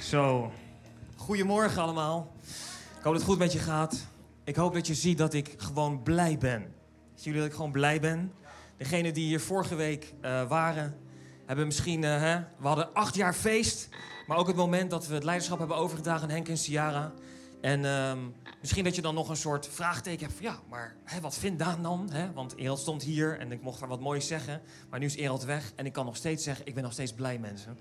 Zo. 0.00 0.52
Goedemorgen 1.16 1.82
allemaal. 1.82 2.32
Ik 2.98 3.06
hoop 3.06 3.12
dat 3.12 3.14
het 3.14 3.22
goed 3.22 3.38
met 3.38 3.52
je 3.52 3.58
gaat. 3.58 4.06
Ik 4.44 4.56
hoop 4.56 4.74
dat 4.74 4.86
je 4.86 4.94
ziet 4.94 5.18
dat 5.18 5.34
ik 5.34 5.54
gewoon 5.56 6.02
blij 6.02 6.38
ben. 6.38 6.60
Zien 7.14 7.32
jullie 7.32 7.40
dat 7.40 7.48
ik 7.48 7.54
gewoon 7.54 7.72
blij 7.72 8.00
ben? 8.00 8.32
Degenen 8.76 9.14
die 9.14 9.26
hier 9.26 9.40
vorige 9.40 9.74
week 9.74 10.14
eh, 10.20 10.48
waren, 10.48 10.96
hebben 11.46 11.66
misschien... 11.66 12.04
eh, 12.04 12.20
hè, 12.20 12.38
we 12.58 12.66
hadden 12.66 12.94
acht 12.94 13.14
jaar 13.14 13.34
feest. 13.34 13.88
Maar 14.26 14.36
ook 14.36 14.46
het 14.46 14.56
moment 14.56 14.90
dat 14.90 15.06
we 15.06 15.14
het 15.14 15.24
leiderschap 15.24 15.58
hebben 15.58 15.76
overgedragen 15.76 16.22
aan 16.22 16.34
Henk 16.34 16.48
en 16.48 16.58
Ciara. 16.58 17.12
En 17.60 17.84
ehm, 17.84 18.18
misschien 18.60 18.84
dat 18.84 18.94
je 18.94 19.02
dan 19.02 19.14
nog 19.14 19.28
een 19.28 19.36
soort 19.36 19.68
vraagteken 19.68 20.26
hebt 20.26 20.38
van... 20.38 20.44
Ja, 20.44 20.58
maar 20.68 20.96
hè, 21.04 21.20
wat 21.20 21.38
vindt 21.38 21.58
Daan 21.58 21.82
dan? 21.82 22.08
Hè? 22.12 22.32
Want 22.32 22.56
Erald 22.56 22.78
stond 22.78 23.02
hier 23.02 23.38
en 23.38 23.52
ik 23.52 23.62
mocht 23.62 23.80
daar 23.80 23.88
wat 23.88 24.00
moois 24.00 24.26
zeggen. 24.26 24.60
Maar 24.90 24.98
nu 24.98 25.06
is 25.06 25.16
Erald 25.16 25.44
weg 25.44 25.72
en 25.76 25.86
ik 25.86 25.92
kan 25.92 26.04
nog 26.04 26.16
steeds 26.16 26.44
zeggen... 26.44 26.66
Ik 26.66 26.74
ben 26.74 26.82
nog 26.82 26.92
steeds 26.92 27.12
blij, 27.12 27.38
mensen. 27.38 27.78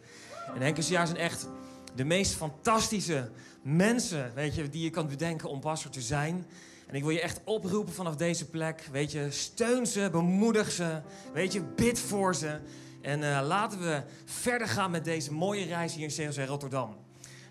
En 0.55 0.61
Henk 0.61 0.77
en 0.77 0.83
Ciara 0.83 1.05
zijn 1.05 1.17
echt 1.17 1.47
de 1.95 2.03
meest 2.03 2.33
fantastische 2.33 3.29
mensen, 3.61 4.31
weet 4.35 4.55
je, 4.55 4.69
die 4.69 4.83
je 4.83 4.89
kan 4.89 5.07
bedenken 5.07 5.49
om 5.49 5.59
pastor 5.59 5.91
te 5.91 6.01
zijn. 6.01 6.45
En 6.87 6.95
ik 6.95 7.03
wil 7.03 7.11
je 7.11 7.21
echt 7.21 7.41
oproepen 7.43 7.93
vanaf 7.93 8.15
deze 8.15 8.49
plek, 8.49 8.87
weet 8.91 9.11
je, 9.11 9.31
steun 9.31 9.87
ze, 9.87 10.09
bemoedig 10.11 10.71
ze, 10.71 11.01
weet 11.33 11.53
je, 11.53 11.61
bid 11.61 11.99
voor 11.99 12.35
ze. 12.35 12.59
En 13.01 13.35
eh, 13.35 13.47
laten 13.47 13.79
we 13.79 14.03
verder 14.25 14.67
gaan 14.67 14.91
met 14.91 15.03
deze 15.03 15.33
mooie 15.33 15.65
reis 15.65 15.95
hier 15.95 16.19
in 16.19 16.33
COC 16.33 16.47
Rotterdam. 16.47 16.95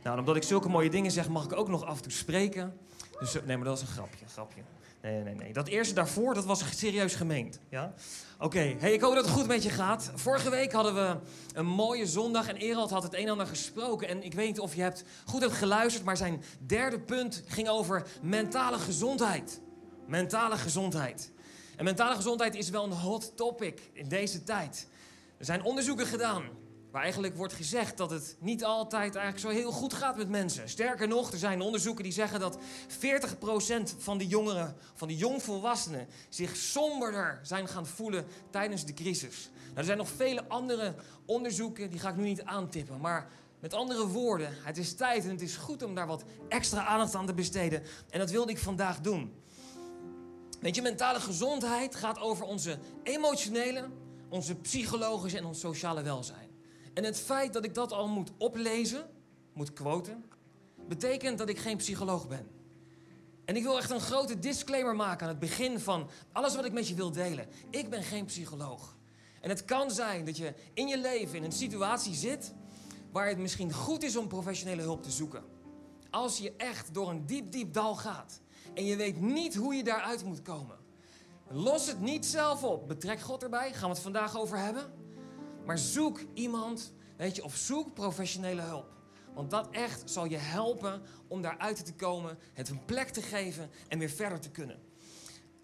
Nou, 0.02 0.18
omdat 0.18 0.36
ik 0.36 0.42
zulke 0.42 0.68
mooie 0.68 0.90
dingen 0.90 1.10
zeg, 1.10 1.28
mag 1.28 1.44
ik 1.44 1.52
ook 1.52 1.68
nog 1.68 1.84
af 1.84 1.96
en 1.96 2.02
toe 2.02 2.12
spreken. 2.12 2.76
Dus 3.18 3.36
eh, 3.36 3.42
nee, 3.44 3.56
maar 3.56 3.66
dat 3.66 3.76
is 3.76 3.82
een 3.82 3.94
grapje, 3.94 4.24
een 4.24 4.30
grapje. 4.30 4.60
Nee, 5.02 5.22
nee, 5.22 5.34
nee. 5.34 5.52
Dat 5.52 5.68
eerste 5.68 5.94
daarvoor, 5.94 6.34
dat 6.34 6.44
was 6.44 6.78
serieus 6.78 7.14
gemeend. 7.14 7.60
Ja? 7.68 7.94
Oké, 8.38 8.74
hey, 8.78 8.92
ik 8.92 9.00
hoop 9.00 9.14
dat 9.14 9.24
het 9.24 9.34
goed 9.34 9.46
met 9.46 9.62
je 9.62 9.70
gaat. 9.70 10.10
Vorige 10.14 10.50
week 10.50 10.72
hadden 10.72 10.94
we 10.94 11.16
een 11.52 11.66
mooie 11.66 12.06
zondag 12.06 12.48
en 12.48 12.56
Erald 12.56 12.90
had 12.90 13.02
het 13.02 13.14
een 13.14 13.24
en 13.24 13.28
ander 13.28 13.46
gesproken. 13.46 14.08
En 14.08 14.22
ik 14.22 14.34
weet 14.34 14.46
niet 14.46 14.60
of 14.60 14.74
je 14.74 14.82
hebt, 14.82 15.04
goed 15.24 15.40
hebt 15.40 15.52
geluisterd, 15.52 16.04
maar 16.04 16.16
zijn 16.16 16.42
derde 16.66 17.00
punt 17.00 17.42
ging 17.46 17.68
over 17.68 18.06
mentale 18.22 18.78
gezondheid. 18.78 19.60
Mentale 20.06 20.56
gezondheid. 20.56 21.32
En 21.76 21.84
mentale 21.84 22.14
gezondheid 22.14 22.54
is 22.54 22.70
wel 22.70 22.84
een 22.84 22.92
hot 22.92 23.36
topic 23.36 23.90
in 23.92 24.08
deze 24.08 24.42
tijd. 24.42 24.86
Er 25.38 25.44
zijn 25.44 25.62
onderzoeken 25.62 26.06
gedaan 26.06 26.42
waar 26.90 27.02
eigenlijk 27.02 27.36
wordt 27.36 27.52
gezegd 27.52 27.96
dat 27.96 28.10
het 28.10 28.36
niet 28.38 28.64
altijd 28.64 29.14
eigenlijk 29.14 29.46
zo 29.46 29.60
heel 29.60 29.72
goed 29.72 29.94
gaat 29.94 30.16
met 30.16 30.28
mensen. 30.28 30.68
Sterker 30.68 31.08
nog, 31.08 31.32
er 31.32 31.38
zijn 31.38 31.60
onderzoeken 31.60 32.04
die 32.04 32.12
zeggen 32.12 32.40
dat 32.40 32.58
40% 32.58 32.60
van 33.98 34.18
de 34.18 34.26
jongeren, 34.26 34.76
van 34.94 35.08
de 35.08 35.16
jongvolwassenen, 35.16 36.08
zich 36.28 36.56
somberder 36.56 37.40
zijn 37.42 37.68
gaan 37.68 37.86
voelen 37.86 38.26
tijdens 38.50 38.84
de 38.84 38.94
crisis. 38.94 39.50
Nou, 39.64 39.76
er 39.76 39.84
zijn 39.84 39.98
nog 39.98 40.08
vele 40.08 40.44
andere 40.48 40.94
onderzoeken, 41.24 41.90
die 41.90 41.98
ga 42.00 42.08
ik 42.08 42.16
nu 42.16 42.24
niet 42.24 42.42
aantippen, 42.42 43.00
maar 43.00 43.28
met 43.60 43.74
andere 43.74 44.06
woorden, 44.06 44.54
het 44.62 44.78
is 44.78 44.94
tijd 44.94 45.24
en 45.24 45.30
het 45.30 45.40
is 45.40 45.56
goed 45.56 45.82
om 45.82 45.94
daar 45.94 46.06
wat 46.06 46.24
extra 46.48 46.84
aandacht 46.84 47.14
aan 47.14 47.26
te 47.26 47.34
besteden. 47.34 47.82
En 48.10 48.18
dat 48.18 48.30
wilde 48.30 48.52
ik 48.52 48.58
vandaag 48.58 49.00
doen. 49.00 49.34
Weet 50.60 50.74
je, 50.74 50.82
mentale 50.82 51.20
gezondheid 51.20 51.94
gaat 51.94 52.18
over 52.18 52.44
onze 52.44 52.78
emotionele, 53.02 53.88
onze 54.28 54.54
psychologische 54.54 55.38
en 55.38 55.44
ons 55.44 55.60
sociale 55.60 56.02
welzijn. 56.02 56.47
En 56.94 57.04
het 57.04 57.18
feit 57.18 57.52
dat 57.52 57.64
ik 57.64 57.74
dat 57.74 57.92
al 57.92 58.08
moet 58.08 58.30
oplezen, 58.38 59.06
moet 59.52 59.72
quoten, 59.72 60.24
betekent 60.88 61.38
dat 61.38 61.48
ik 61.48 61.58
geen 61.58 61.76
psycholoog 61.76 62.28
ben. 62.28 62.46
En 63.44 63.56
ik 63.56 63.62
wil 63.62 63.78
echt 63.78 63.90
een 63.90 64.00
grote 64.00 64.38
disclaimer 64.38 64.96
maken 64.96 65.22
aan 65.22 65.32
het 65.32 65.38
begin 65.38 65.80
van 65.80 66.08
alles 66.32 66.56
wat 66.56 66.64
ik 66.64 66.72
met 66.72 66.88
je 66.88 66.94
wil 66.94 67.10
delen. 67.10 67.46
Ik 67.70 67.90
ben 67.90 68.02
geen 68.02 68.24
psycholoog. 68.24 68.96
En 69.40 69.48
het 69.48 69.64
kan 69.64 69.90
zijn 69.90 70.24
dat 70.24 70.36
je 70.36 70.54
in 70.74 70.88
je 70.88 70.98
leven 70.98 71.36
in 71.36 71.44
een 71.44 71.52
situatie 71.52 72.14
zit 72.14 72.52
waar 73.12 73.28
het 73.28 73.38
misschien 73.38 73.72
goed 73.72 74.02
is 74.02 74.16
om 74.16 74.28
professionele 74.28 74.82
hulp 74.82 75.02
te 75.02 75.10
zoeken. 75.10 75.44
Als 76.10 76.38
je 76.38 76.52
echt 76.56 76.94
door 76.94 77.10
een 77.10 77.26
diep, 77.26 77.52
diep 77.52 77.72
dal 77.72 77.96
gaat 77.96 78.40
en 78.74 78.84
je 78.84 78.96
weet 78.96 79.20
niet 79.20 79.54
hoe 79.54 79.74
je 79.74 79.84
daaruit 79.84 80.24
moet 80.24 80.42
komen. 80.42 80.76
Los 81.50 81.86
het 81.86 82.00
niet 82.00 82.26
zelf 82.26 82.64
op. 82.64 82.88
Betrek 82.88 83.20
God 83.20 83.42
erbij, 83.42 83.72
gaan 83.72 83.88
we 83.88 83.94
het 83.94 84.02
vandaag 84.02 84.38
over 84.38 84.58
hebben. 84.58 84.92
Maar 85.68 85.78
zoek 85.78 86.20
iemand, 86.34 86.92
weet 87.16 87.36
je, 87.36 87.44
of 87.44 87.56
zoek 87.56 87.94
professionele 87.94 88.60
hulp. 88.60 88.92
Want 89.34 89.50
dat 89.50 89.68
echt 89.70 90.10
zal 90.10 90.24
je 90.24 90.36
helpen 90.36 91.02
om 91.26 91.42
daaruit 91.42 91.84
te 91.84 91.94
komen, 91.94 92.38
het 92.52 92.68
een 92.68 92.84
plek 92.84 93.08
te 93.08 93.22
geven 93.22 93.70
en 93.88 93.98
weer 93.98 94.10
verder 94.10 94.40
te 94.40 94.50
kunnen. 94.50 94.78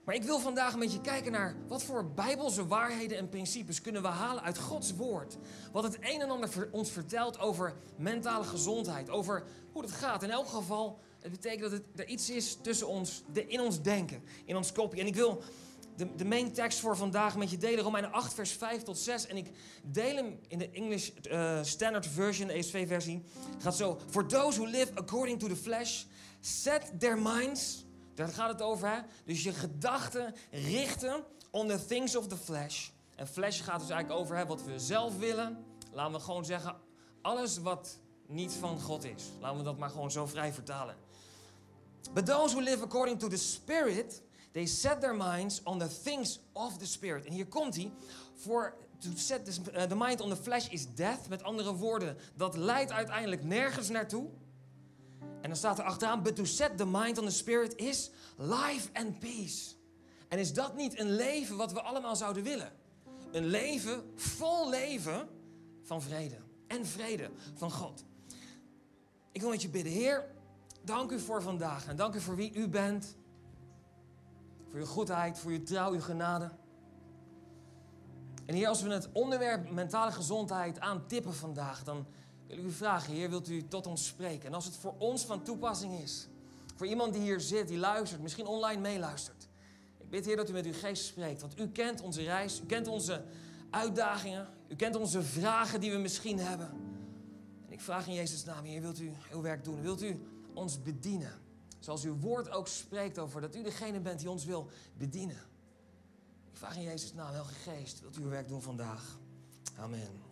Maar 0.05 0.15
ik 0.15 0.23
wil 0.23 0.39
vandaag 0.39 0.77
met 0.77 0.93
je 0.93 1.01
kijken 1.01 1.33
naar 1.33 1.57
wat 1.69 1.83
voor 1.83 2.11
bijbelse 2.11 2.67
waarheden 2.67 3.19
en 3.19 3.29
principes 3.29 3.81
kunnen 3.81 4.03
we 4.03 4.09
halen 4.09 4.43
uit 4.43 4.59
Gods 4.59 4.95
woord. 4.95 5.37
Wat 5.73 5.83
het 5.83 5.97
een 6.01 6.21
en 6.21 6.31
ander 6.31 6.69
ons 6.71 6.91
vertelt 6.91 7.39
over 7.39 7.75
mentale 7.97 8.45
gezondheid, 8.45 9.11
over 9.11 9.45
hoe 9.73 9.83
het 9.83 9.93
gaat. 9.93 10.23
In 10.23 10.31
elk 10.31 10.49
geval, 10.49 10.99
het 11.21 11.31
betekent 11.31 11.71
dat 11.71 11.83
er 11.97 12.07
iets 12.07 12.31
is 12.31 12.59
tussen 12.63 12.89
ons, 12.89 13.23
in 13.47 13.61
ons 13.61 13.83
denken, 13.83 14.23
in 14.45 14.57
ons 14.57 14.73
kopje. 14.73 15.01
En 15.01 15.07
ik 15.07 15.15
wil 15.15 15.43
de, 15.97 16.15
de 16.15 16.25
main 16.25 16.53
tekst 16.53 16.79
voor 16.79 16.97
vandaag 16.97 17.37
met 17.37 17.51
je 17.51 17.57
delen, 17.57 17.85
Romeinen 17.85 18.13
8, 18.13 18.35
vers 18.35 18.51
5 18.51 18.83
tot 18.83 18.99
6. 18.99 19.27
En 19.27 19.37
ik 19.37 19.51
deel 19.83 20.17
hem 20.17 20.39
in 20.49 20.59
de 20.59 20.71
English 20.71 21.11
uh, 21.31 21.59
Standard 21.63 22.07
Version, 22.07 22.47
de 22.47 22.53
ESV-versie. 22.53 23.23
Het 23.53 23.63
gaat 23.63 23.77
zo. 23.77 23.99
For 24.11 24.27
those 24.27 24.61
who 24.61 24.71
live 24.71 24.91
according 24.95 25.39
to 25.39 25.49
the 25.49 25.57
flesh, 25.57 26.03
set 26.41 26.93
their 26.99 27.19
minds... 27.19 27.85
Daar 28.15 28.29
gaat 28.29 28.49
het 28.49 28.63
over, 28.63 28.89
hè? 28.89 28.99
Dus 29.25 29.43
je 29.43 29.53
gedachten 29.53 30.35
richten 30.51 31.25
on 31.51 31.69
the 31.69 31.85
things 31.87 32.17
of 32.17 32.29
the 32.29 32.37
flesh. 32.37 32.89
En 33.17 33.27
flesh 33.27 33.63
gaat 33.63 33.81
dus 33.81 33.91
eigenlijk 33.91 34.21
over 34.21 34.37
hè, 34.37 34.47
wat 34.47 34.63
we 34.63 34.79
zelf 34.79 35.19
willen. 35.19 35.65
Laten 35.93 36.13
we 36.13 36.21
gewoon 36.21 36.45
zeggen, 36.45 36.77
alles 37.23 37.59
wat 37.59 37.99
niet 38.27 38.53
van 38.53 38.81
God 38.81 39.05
is. 39.05 39.23
Laten 39.41 39.59
we 39.59 39.65
dat 39.65 39.79
maar 39.79 39.91
gewoon 39.91 40.11
zo 40.11 40.27
vrij 40.27 40.53
vertalen. 40.53 40.97
But 42.13 42.27
those 42.27 42.55
who 42.55 42.65
live 42.65 42.83
according 42.83 43.19
to 43.19 43.29
the 43.29 43.37
Spirit, 43.37 44.23
they 44.55 44.67
set 44.67 45.01
their 45.01 45.15
minds 45.15 45.61
on 45.65 45.79
the 45.79 46.01
things 46.03 46.41
of 46.53 46.79
the 46.79 46.87
Spirit. 46.87 47.25
En 47.25 47.33
hier 47.33 47.47
komt 47.47 47.77
hij. 47.77 47.93
For 48.35 48.75
to 48.99 49.11
set 49.15 49.45
this, 49.45 49.59
uh, 49.59 49.83
the 49.83 49.97
mind 49.97 50.21
on 50.21 50.29
the 50.29 50.37
flesh 50.37 50.69
is 50.69 50.87
death. 50.95 51.29
Met 51.29 51.43
andere 51.43 51.75
woorden, 51.75 52.17
dat 52.37 52.57
leidt 52.57 52.91
uiteindelijk 52.91 53.45
nergens 53.45 53.89
naartoe. 53.89 54.29
En 55.41 55.51
dan 55.51 55.57
staat 55.57 55.79
er 55.79 55.85
achteraan, 55.85 56.23
but 56.23 56.37
to 56.37 56.45
set 56.45 56.77
the 56.77 56.87
mind 56.87 57.19
on 57.19 57.25
the 57.25 57.31
spirit 57.31 57.77
is 57.77 58.11
life 58.37 58.89
and 58.93 59.19
peace. 59.19 59.75
En 60.29 60.39
is 60.39 60.53
dat 60.53 60.77
niet 60.77 60.99
een 60.99 61.11
leven 61.11 61.57
wat 61.57 61.73
we 61.73 61.83
allemaal 61.83 62.17
zouden 62.17 62.43
willen? 62.43 62.73
Een 63.33 63.47
leven, 63.47 64.13
vol 64.15 64.69
leven 64.71 65.29
van 65.83 66.03
vrede. 66.03 66.37
En 66.67 66.87
vrede 66.87 67.31
van 67.55 67.71
God. 67.71 68.05
Ik 69.33 69.41
wil 69.41 69.51
met 69.51 69.63
je 69.63 69.69
bidden. 69.69 69.93
Heer, 69.93 70.31
dank 70.85 71.11
u 71.11 71.21
voor 71.21 71.43
vandaag. 71.43 71.87
En 71.87 71.97
dank 71.97 72.15
u 72.15 72.21
voor 72.21 72.37
wie 72.37 72.55
u 72.55 72.69
bent. 72.69 73.17
Voor 74.75 74.83
uw 74.83 74.89
goedheid, 74.89 75.39
voor 75.39 75.51
uw 75.51 75.63
trouw, 75.63 75.93
uw 75.93 76.01
genade. 76.01 76.51
En 78.47 78.55
hier, 78.55 78.69
als 78.69 78.83
we 78.83 78.93
het 78.93 79.09
onderwerp 79.13 79.71
mentale 79.71 80.13
gezondheid 80.13 80.81
aantippen 80.81 81.35
vandaag, 81.35 81.85
dan 81.85 82.07
wil 82.47 82.59
ik 82.59 82.65
u 82.65 82.71
vragen, 82.71 83.13
Heer, 83.13 83.31
wilt 83.31 83.49
u 83.49 83.69
tot 83.69 83.87
ons 83.87 84.07
spreken? 84.07 84.49
En 84.49 84.55
als 84.55 84.65
het 84.65 84.77
voor 84.77 84.95
ons 84.99 85.25
van 85.25 85.43
toepassing 85.43 86.01
is, 86.01 86.29
voor 86.77 86.87
iemand 86.87 87.13
die 87.13 87.23
hier 87.23 87.41
zit, 87.41 87.69
die 87.69 87.79
luistert, 87.79 88.23
misschien 88.23 88.47
online 88.47 88.81
meeluistert. 88.81 89.49
Ik 89.99 90.11
bid, 90.11 90.25
Heer, 90.25 90.37
dat 90.37 90.51
u 90.51 90.53
met 90.53 90.67
uw 90.67 90.73
geest 90.73 91.05
spreekt, 91.05 91.41
want 91.41 91.61
u 91.61 91.69
kent 91.69 92.01
onze 92.01 92.23
reis, 92.23 92.61
u 92.61 92.67
kent 92.67 92.87
onze 92.87 93.25
uitdagingen, 93.71 94.49
u 94.69 94.77
kent 94.77 94.97
onze 94.97 95.23
vragen 95.23 95.81
die 95.81 95.91
we 95.91 95.99
misschien 95.99 96.39
hebben. 96.39 96.71
En 97.67 97.73
ik 97.73 97.81
vraag 97.81 98.07
in 98.07 98.15
Jezus' 98.15 98.45
naam, 98.45 98.65
Heer, 98.65 98.81
wilt 98.81 99.01
u 99.01 99.13
uw 99.33 99.41
werk 99.41 99.65
doen? 99.65 99.83
Wilt 99.83 100.03
u 100.03 100.27
ons 100.55 100.83
bedienen? 100.83 101.44
Zoals 101.85 102.05
uw 102.05 102.17
woord 102.17 102.51
ook 102.51 102.69
spreekt 102.69 103.19
over 103.19 103.41
dat 103.41 103.57
u 103.57 103.63
degene 103.63 104.01
bent 104.01 104.19
die 104.19 104.31
ons 104.31 104.45
wil 104.45 104.69
bedienen. 104.97 105.37
Ik 106.51 106.57
vraag 106.57 106.77
in 106.77 106.83
Jezus' 106.83 107.13
naam, 107.13 107.27
Heilige 107.27 107.55
Geest, 107.55 108.01
wilt 108.01 108.17
u 108.17 108.23
uw 108.23 108.29
werk 108.29 108.49
doen 108.49 108.63
vandaag? 108.63 109.19
Amen. 109.79 110.23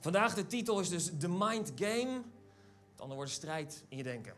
Vandaag 0.00 0.34
de 0.34 0.46
titel 0.46 0.80
is 0.80 0.88
dus 0.88 1.10
The 1.18 1.28
Mind 1.28 1.72
Game. 1.74 2.22
Het 2.90 3.00
andere 3.00 3.14
woord 3.14 3.30
strijd 3.30 3.84
in 3.88 3.96
je 3.96 4.02
denken. 4.02 4.34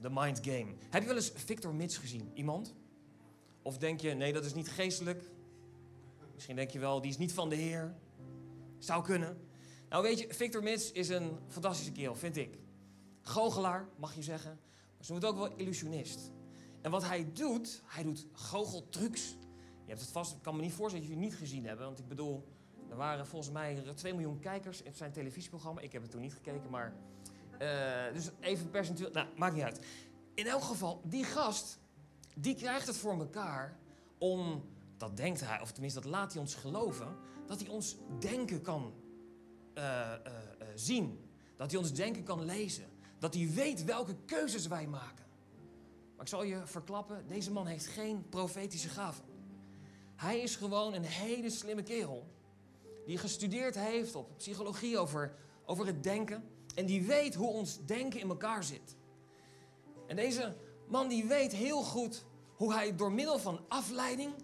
The 0.00 0.10
Mind 0.10 0.38
Game. 0.42 0.74
Heb 0.90 1.02
je 1.02 1.08
wel 1.08 1.16
eens 1.16 1.32
Victor 1.34 1.74
Mits 1.74 1.96
gezien? 1.96 2.30
Iemand? 2.34 2.74
Of 3.62 3.78
denk 3.78 4.00
je, 4.00 4.14
nee, 4.14 4.32
dat 4.32 4.44
is 4.44 4.54
niet 4.54 4.70
geestelijk? 4.70 5.22
Misschien 6.34 6.56
denk 6.56 6.70
je 6.70 6.78
wel, 6.78 7.00
die 7.00 7.10
is 7.10 7.18
niet 7.18 7.32
van 7.32 7.48
de 7.48 7.56
Heer. 7.56 7.94
Zou 8.78 9.04
kunnen. 9.04 9.40
Nou 9.88 10.02
weet 10.02 10.18
je, 10.18 10.34
Victor 10.34 10.62
Mits 10.62 10.92
is 10.92 11.08
een 11.08 11.38
fantastische 11.48 11.92
kerel, 11.92 12.14
vind 12.14 12.36
ik. 12.36 12.58
Goochelaar, 13.22 13.88
mag 13.96 14.14
je 14.14 14.22
zeggen. 14.22 14.58
Maar 14.98 15.06
ze 15.06 15.12
moet 15.12 15.24
ook 15.24 15.36
wel 15.36 15.56
illusionist. 15.56 16.32
En 16.80 16.90
wat 16.90 17.04
hij 17.04 17.32
doet, 17.32 17.82
hij 17.84 18.02
doet 18.02 18.26
goocheltrucs. 18.32 19.36
Je 19.84 19.94
hebt 19.94 20.00
het 20.00 20.10
vast, 20.10 20.34
ik 20.34 20.42
kan 20.42 20.56
me 20.56 20.62
niet 20.62 20.72
voorstellen 20.72 21.06
dat 21.06 21.14
jullie 21.14 21.30
het 21.30 21.40
niet 21.40 21.48
gezien 21.48 21.66
hebben. 21.66 21.86
Want 21.86 21.98
ik 21.98 22.08
bedoel, 22.08 22.48
er 22.90 22.96
waren 22.96 23.26
volgens 23.26 23.52
mij 23.52 23.82
2 23.94 24.12
miljoen 24.12 24.38
kijkers 24.38 24.82
in 24.82 24.94
zijn 24.94 25.12
televisieprogramma. 25.12 25.80
Ik 25.80 25.92
heb 25.92 26.02
het 26.02 26.10
toen 26.10 26.20
niet 26.20 26.34
gekeken, 26.34 26.70
maar. 26.70 26.94
Uh, 27.62 28.12
dus 28.12 28.30
even 28.40 28.70
percentueel. 28.70 29.10
Nou, 29.12 29.28
maakt 29.36 29.54
niet 29.54 29.62
uit. 29.64 29.86
In 30.34 30.46
elk 30.46 30.62
geval, 30.62 31.00
die 31.04 31.24
gast, 31.24 31.78
die 32.34 32.54
krijgt 32.54 32.86
het 32.86 32.96
voor 32.96 33.18
elkaar 33.18 33.78
om. 34.18 34.64
Dat 34.96 35.16
denkt 35.16 35.40
hij, 35.40 35.60
of 35.60 35.72
tenminste 35.72 36.00
dat 36.00 36.10
laat 36.10 36.32
hij 36.32 36.40
ons 36.40 36.54
geloven. 36.54 37.16
Dat 37.46 37.60
hij 37.60 37.68
ons 37.68 37.96
denken 38.18 38.62
kan 38.62 38.94
uh, 39.74 39.82
uh, 40.26 40.32
zien. 40.74 41.30
Dat 41.56 41.70
hij 41.70 41.80
ons 41.80 41.92
denken 41.92 42.22
kan 42.22 42.44
lezen. 42.44 42.86
Dat 43.18 43.34
hij 43.34 43.50
weet 43.54 43.84
welke 43.84 44.16
keuzes 44.26 44.66
wij 44.66 44.86
maken. 44.86 45.24
Maar 46.16 46.26
ik 46.26 46.32
zal 46.32 46.42
je 46.42 46.60
verklappen, 46.64 47.24
deze 47.28 47.52
man 47.52 47.66
heeft 47.66 47.86
geen 47.86 48.28
profetische 48.28 48.88
gaven. 48.88 49.24
Hij 50.16 50.40
is 50.40 50.56
gewoon 50.56 50.94
een 50.94 51.04
hele 51.04 51.50
slimme 51.50 51.82
kerel. 51.82 52.26
Die 53.06 53.18
gestudeerd 53.18 53.74
heeft 53.74 54.14
op 54.14 54.36
psychologie 54.36 54.98
over, 54.98 55.34
over 55.64 55.86
het 55.86 56.02
denken. 56.02 56.44
En 56.74 56.86
die 56.86 57.02
weet 57.02 57.34
hoe 57.34 57.48
ons 57.48 57.84
denken 57.84 58.20
in 58.20 58.28
elkaar 58.28 58.64
zit. 58.64 58.96
En 60.06 60.16
deze 60.16 60.56
man 60.86 61.08
die 61.08 61.24
weet 61.24 61.52
heel 61.52 61.82
goed 61.82 62.24
hoe 62.54 62.72
hij 62.72 62.96
door 62.96 63.12
middel 63.12 63.38
van 63.38 63.60
afleiding 63.68 64.34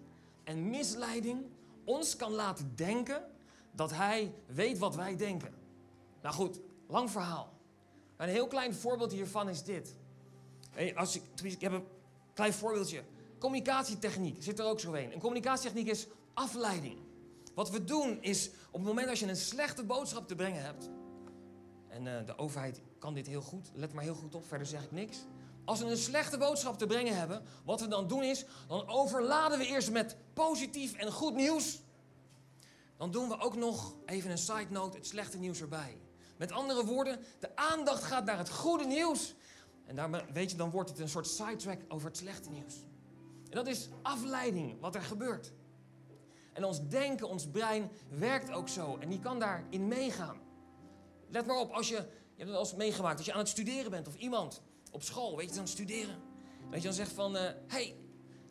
en 0.44 0.71
misleiding 0.71 1.44
ons 1.85 2.17
kan 2.17 2.32
laten 2.32 2.73
denken 2.76 3.25
dat 3.73 3.91
hij 3.91 4.35
weet 4.47 4.79
wat 4.79 4.94
wij 4.94 5.17
denken. 5.17 5.55
Nou 6.23 6.35
goed, 6.35 6.61
lang 6.87 7.11
verhaal. 7.11 7.54
Een 8.16 8.28
heel 8.28 8.46
klein 8.46 8.75
voorbeeld 8.75 9.12
hiervan 9.12 9.49
is 9.49 9.62
dit. 9.62 9.94
Als 10.94 11.16
ik, 11.16 11.22
ik 11.43 11.61
heb 11.61 11.72
een 11.72 11.84
klein 12.34 12.52
voorbeeldje. 12.52 13.02
Communicatietechniek 13.38 14.43
zit 14.43 14.58
er 14.58 14.64
ook 14.64 14.81
zo 14.81 14.93
in. 14.93 15.12
Een 15.12 15.20
communicatietechniek 15.20 15.88
is 15.88 16.06
afleiding. 16.34 16.99
Wat 17.55 17.70
we 17.70 17.84
doen 17.84 18.22
is, 18.22 18.49
op 18.49 18.81
het 18.81 18.88
moment 18.88 19.06
dat 19.06 19.19
je 19.19 19.26
een 19.26 19.37
slechte 19.37 19.84
boodschap 19.84 20.28
te 20.28 20.34
brengen 20.34 20.64
hebt... 20.64 20.90
en 21.88 22.06
uh, 22.06 22.26
de 22.26 22.38
overheid 22.38 22.81
kan 22.99 23.14
dit 23.14 23.26
heel 23.26 23.43
goed, 23.43 23.70
let 23.75 23.93
maar 23.93 24.05
heel 24.05 24.14
goed 24.14 24.34
op, 24.34 24.46
verder 24.46 24.66
zeg 24.66 24.84
ik 24.84 24.93
niks... 24.93 25.19
Als 25.64 25.81
we 25.81 25.87
een 25.87 25.96
slechte 25.96 26.38
boodschap 26.38 26.78
te 26.78 26.87
brengen 26.87 27.16
hebben, 27.16 27.43
wat 27.64 27.81
we 27.81 27.88
dan 27.88 28.08
doen 28.08 28.22
is, 28.22 28.44
dan 28.69 28.88
overladen 28.88 29.58
we 29.58 29.66
eerst 29.66 29.90
met 29.90 30.16
positief 30.32 30.94
en 30.94 31.12
goed 31.12 31.34
nieuws. 31.34 31.81
Dan 32.96 33.11
doen 33.11 33.28
we 33.28 33.40
ook 33.40 33.56
nog, 33.56 33.94
even 34.06 34.31
een 34.31 34.38
side 34.38 34.66
note, 34.70 34.96
het 34.96 35.06
slechte 35.06 35.38
nieuws 35.38 35.61
erbij. 35.61 35.96
Met 36.37 36.53
andere 36.53 36.85
woorden, 36.85 37.21
de 37.39 37.57
aandacht 37.57 38.03
gaat 38.03 38.25
naar 38.25 38.39
het 38.39 38.51
goede 38.51 38.85
nieuws. 38.85 39.35
En 39.87 39.97
daarmee, 39.97 40.23
weet 40.33 40.51
je, 40.51 40.57
dan 40.57 40.71
wordt 40.71 40.91
het 40.91 40.99
een 40.99 41.09
soort 41.09 41.27
sidetrack 41.27 41.81
over 41.89 42.09
het 42.09 42.17
slechte 42.17 42.51
nieuws. 42.51 42.75
En 43.51 43.57
dat 43.57 43.67
is 43.67 43.89
afleiding, 44.03 44.81
wat 44.81 44.95
er 44.95 45.03
gebeurt. 45.03 45.53
En 46.53 46.65
ons 46.65 46.89
denken, 46.89 47.29
ons 47.29 47.49
brein 47.49 47.91
werkt 48.09 48.51
ook 48.51 48.69
zo. 48.69 48.97
En 49.01 49.09
die 49.09 49.21
kan 49.21 49.39
daarin 49.39 49.89
meegaan. 49.89 50.41
Let 51.29 51.47
maar 51.47 51.57
op, 51.57 51.71
als 51.71 51.89
je, 51.89 51.95
je 51.95 52.45
hebt 52.45 52.51
het 52.51 52.71
al 52.71 52.77
meegemaakt, 52.77 53.17
als 53.17 53.27
je 53.27 53.33
aan 53.33 53.39
het 53.39 53.49
studeren 53.49 53.91
bent 53.91 54.09
of 54.09 54.17
iemand 54.17 54.63
op 54.91 55.03
school, 55.03 55.37
weet 55.37 55.49
je, 55.49 55.55
dan 55.55 55.69
studeren. 55.69 56.23
Dat 56.71 56.79
je 56.79 56.89
dan 56.89 56.97
zegt 56.97 57.13
van, 57.13 57.35
hé, 57.35 57.49
uh, 57.49 57.55
hey, 57.67 57.97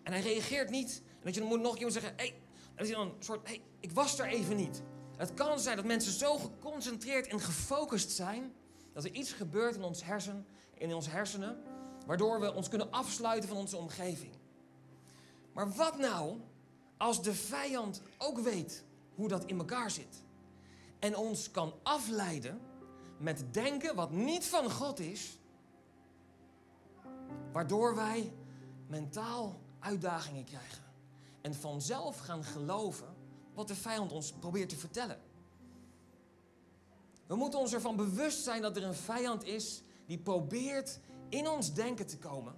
en 0.04 0.12
hij 0.12 0.22
reageert 0.22 0.70
niet. 0.70 1.02
En 1.22 1.34
je 1.34 1.40
dan 1.40 1.48
moet 1.48 1.62
nog 1.62 1.76
iemand 1.76 1.94
zeggen, 1.94 2.14
hé, 2.16 2.28
hey. 2.28 2.42
Dat 2.76 2.88
je 2.88 2.94
dan 2.94 3.08
een 3.08 3.24
soort, 3.24 3.48
hé, 3.48 3.54
hey, 3.54 3.64
ik 3.80 3.92
was 3.92 4.20
er 4.20 4.26
even 4.26 4.56
niet. 4.56 4.82
Het 5.24 5.34
kan 5.34 5.60
zijn 5.60 5.76
dat 5.76 5.86
mensen 5.86 6.12
zo 6.12 6.38
geconcentreerd 6.38 7.28
en 7.28 7.40
gefocust 7.40 8.12
zijn, 8.12 8.54
dat 8.94 9.04
er 9.04 9.12
iets 9.12 9.32
gebeurt 9.32 9.76
in 9.76 9.84
ons 9.84 10.04
hersen, 10.04 10.46
in 10.74 10.94
onze 10.94 11.10
hersenen, 11.10 11.62
waardoor 12.06 12.40
we 12.40 12.54
ons 12.54 12.70
kunnen 12.70 12.92
afsluiten 12.92 13.50
van 13.50 13.58
onze 13.58 13.78
omgeving. 13.78 14.34
Maar 15.54 15.72
wat 15.72 15.98
nou 15.98 16.40
als 16.98 17.24
de 17.24 17.34
vijand 17.34 18.02
ook 18.18 18.40
weet 18.40 18.84
hoe 19.16 19.28
dat 19.28 19.46
in 19.46 19.58
elkaar 19.58 19.92
zit 19.92 20.24
en 21.00 21.16
ons 21.16 21.52
kan 21.52 21.74
afleiden 21.84 22.62
met 23.18 23.44
denken 23.52 23.96
wat 23.96 24.12
niet 24.12 24.46
van 24.46 24.72
God 24.72 25.00
is, 25.00 25.40
waardoor 27.52 27.96
wij 27.96 28.34
mentaal 28.88 29.62
uitdagingen 29.80 30.44
krijgen 30.44 30.84
en 31.42 31.56
vanzelf 31.56 32.20
gaan 32.20 32.44
geloven 32.44 33.13
wat 33.54 33.68
de 33.68 33.76
vijand 33.76 34.12
ons 34.12 34.32
probeert 34.32 34.70
te 34.70 34.78
vertellen. 34.78 35.20
We 37.28 37.36
moeten 37.36 37.60
ons 37.60 37.74
ervan 37.74 37.96
bewust 37.96 38.44
zijn 38.44 38.62
dat 38.62 38.78
er 38.78 38.84
een 38.84 38.94
vijand 38.94 39.44
is 39.44 39.82
die 40.06 40.18
probeert 40.18 41.00
in 41.30 41.48
ons 41.48 41.74
denken 41.74 42.08
te 42.08 42.18
komen 42.18 42.56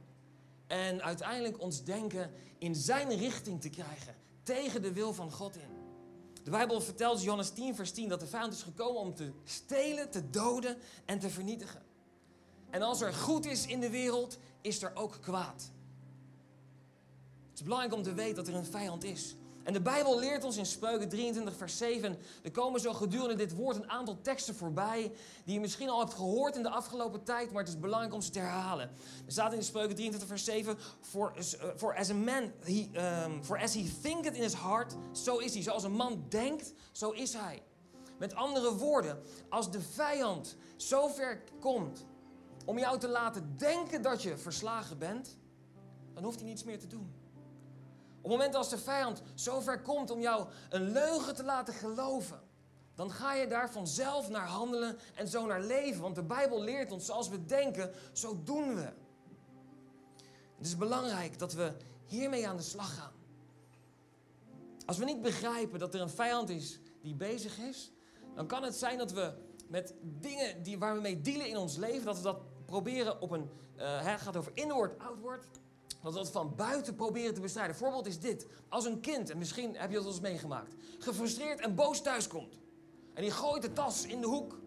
en 0.68 1.01
uiteindelijk 1.01 1.59
ons 1.62 1.83
denken 1.83 2.31
in 2.57 2.75
zijn 2.75 3.18
richting 3.18 3.62
te 3.62 3.69
krijgen, 3.69 4.15
tegen 4.44 4.81
de 4.81 4.94
wil 4.94 5.13
van 5.13 5.31
God 5.31 5.56
in. 5.56 5.69
De 6.44 6.51
Bijbel 6.51 6.81
vertelt, 6.81 7.21
Johannes 7.21 7.50
10, 7.50 7.75
vers 7.75 7.91
10, 7.91 8.09
dat 8.09 8.19
de 8.19 8.27
vijand 8.27 8.53
is 8.53 8.62
gekomen 8.62 9.01
om 9.01 9.13
te 9.13 9.31
stelen, 9.44 10.09
te 10.09 10.30
doden 10.30 10.77
en 11.06 11.19
te 11.19 11.30
vernietigen. 11.30 11.81
En 12.69 12.81
als 12.81 13.01
er 13.01 13.13
goed 13.13 13.45
is 13.45 13.65
in 13.65 13.80
de 13.80 13.89
wereld, 13.89 14.38
is 14.62 14.83
er 14.83 14.95
ook 14.95 15.18
kwaad. 15.21 15.71
Het 17.50 17.59
is 17.59 17.63
belangrijk 17.63 17.94
om 17.94 18.03
te 18.03 18.13
weten 18.13 18.36
dat 18.36 18.48
er 18.48 18.56
een 18.56 18.65
vijand 18.65 19.03
is. 19.03 19.36
En 19.65 19.73
de 19.73 19.81
Bijbel 19.81 20.19
leert 20.19 20.44
ons 20.44 20.57
in 20.57 20.65
Spreuken 20.65 21.09
23, 21.09 21.56
vers 21.56 21.77
7. 21.77 22.17
Er 22.44 22.51
komen 22.51 22.79
zo 22.79 22.94
gedurende 22.94 23.35
dit 23.35 23.56
woord 23.56 23.75
een 23.75 23.89
aantal 23.89 24.21
teksten 24.21 24.56
voorbij. 24.56 25.12
die 25.44 25.53
je 25.53 25.59
misschien 25.59 25.89
al 25.89 26.00
hebt 26.00 26.13
gehoord 26.13 26.56
in 26.56 26.63
de 26.63 26.69
afgelopen 26.69 27.23
tijd. 27.23 27.51
maar 27.51 27.63
het 27.63 27.73
is 27.73 27.79
belangrijk 27.79 28.13
om 28.13 28.21
ze 28.21 28.29
te 28.29 28.39
herhalen. 28.39 28.89
Er 29.25 29.31
staat 29.31 29.53
in 29.53 29.63
Spreuken 29.63 29.95
23, 29.95 30.27
vers 30.27 30.44
7. 30.44 30.77
For, 31.01 31.33
for 31.75 31.95
as 31.95 32.09
a 32.09 32.13
man, 32.13 32.51
he, 32.63 32.89
um, 33.25 33.44
for 33.44 33.62
as 33.62 33.73
he 33.73 33.91
thinketh 34.01 34.35
in 34.35 34.41
his 34.41 34.53
heart, 34.53 34.95
zo 35.12 35.38
is 35.38 35.53
hij. 35.53 35.63
Zoals 35.63 35.83
een 35.83 35.95
man 35.95 36.25
denkt, 36.29 36.73
zo 36.91 37.12
is 37.12 37.33
hij. 37.33 37.63
Met 38.17 38.35
andere 38.35 38.75
woorden, 38.75 39.21
als 39.50 39.71
de 39.71 39.81
vijand 39.81 40.56
zo 40.75 41.07
ver 41.07 41.44
komt 41.59 42.06
om 42.65 42.79
jou 42.79 43.00
te 43.00 43.07
laten 43.07 43.53
denken 43.57 44.01
dat 44.01 44.21
je 44.21 44.38
verslagen 44.38 44.97
bent, 44.97 45.38
dan 46.13 46.23
hoeft 46.23 46.39
hij 46.39 46.47
niets 46.47 46.63
meer 46.63 46.79
te 46.79 46.88
doen. 46.88 47.25
Op 48.25 48.31
het 48.31 48.39
moment 48.39 48.57
als 48.57 48.69
de 48.69 48.77
vijand 48.77 49.22
zo 49.36 49.60
ver 49.60 49.81
komt 49.81 50.12
om 50.12 50.19
jou 50.19 50.48
een 50.69 50.92
leugen 50.92 51.36
te 51.36 51.44
laten 51.44 51.74
geloven, 51.74 52.42
dan 52.95 53.12
ga 53.12 53.33
je 53.33 53.48
daar 53.48 53.72
vanzelf 53.72 54.30
naar 54.30 54.48
handelen 54.48 54.98
en 55.16 55.27
zo 55.27 55.45
naar 55.45 55.62
leven. 55.62 56.01
Want 56.01 56.16
de 56.16 56.24
Bijbel 56.24 56.62
leert 56.62 56.92
ons, 56.92 57.06
zoals 57.06 57.30
we 57.30 57.45
denken, 57.45 57.92
zo 58.13 58.42
doen 58.44 58.75
we. 58.75 58.94
Het 60.57 60.66
is 60.66 60.77
belangrijk 60.77 61.39
dat 61.39 61.54
we 61.54 61.72
hiermee 62.06 62.48
aan 62.48 62.57
de 62.57 62.63
slag 62.63 62.95
gaan. 62.95 63.12
Als 64.86 64.98
we 64.98 65.06
niet 65.06 65.22
begrijpen 65.22 65.80
dat 65.80 65.94
er 65.94 66.01
een 66.01 66.10
vijand 66.10 66.50
is 66.50 66.80
die 67.01 67.16
bezig 67.16 67.57
is, 67.57 67.92
dan 68.36 68.48
kan 68.48 68.63
het 68.63 68.75
zijn 68.75 68.98
dat 68.98 69.12
we 69.12 69.33
met 69.68 69.94
dingen 70.01 70.63
die, 70.63 70.77
waar 70.77 70.95
we 70.95 71.01
mee 71.01 71.22
dealen 71.22 71.48
in 71.48 71.57
ons 71.57 71.75
leven, 71.75 72.06
dat 72.06 72.18
we 72.18 72.24
dat 72.24 72.66
proberen 72.66 73.22
op 73.22 73.31
een, 73.31 73.50
uh, 73.77 74.06
het 74.06 74.22
gaat 74.22 74.38
over 74.38 74.51
inward, 74.56 75.00
outward, 75.00 75.45
dat 76.13 76.25
we 76.27 76.31
van 76.31 76.55
buiten 76.55 76.95
proberen 76.95 77.33
te 77.33 77.41
bestrijden. 77.41 77.75
voorbeeld 77.75 78.05
is 78.05 78.19
dit. 78.19 78.47
Als 78.69 78.85
een 78.85 78.99
kind, 78.99 79.29
en 79.29 79.37
misschien 79.37 79.75
heb 79.75 79.89
je 79.89 79.95
dat 79.95 80.05
eens 80.05 80.19
meegemaakt, 80.19 80.73
gefrustreerd 80.99 81.59
en 81.59 81.75
boos 81.75 82.01
thuiskomt. 82.01 82.59
En 83.13 83.21
die 83.21 83.31
gooit 83.31 83.61
de 83.61 83.73
tas 83.73 84.05
in 84.05 84.21
de 84.21 84.27
hoek. 84.27 84.59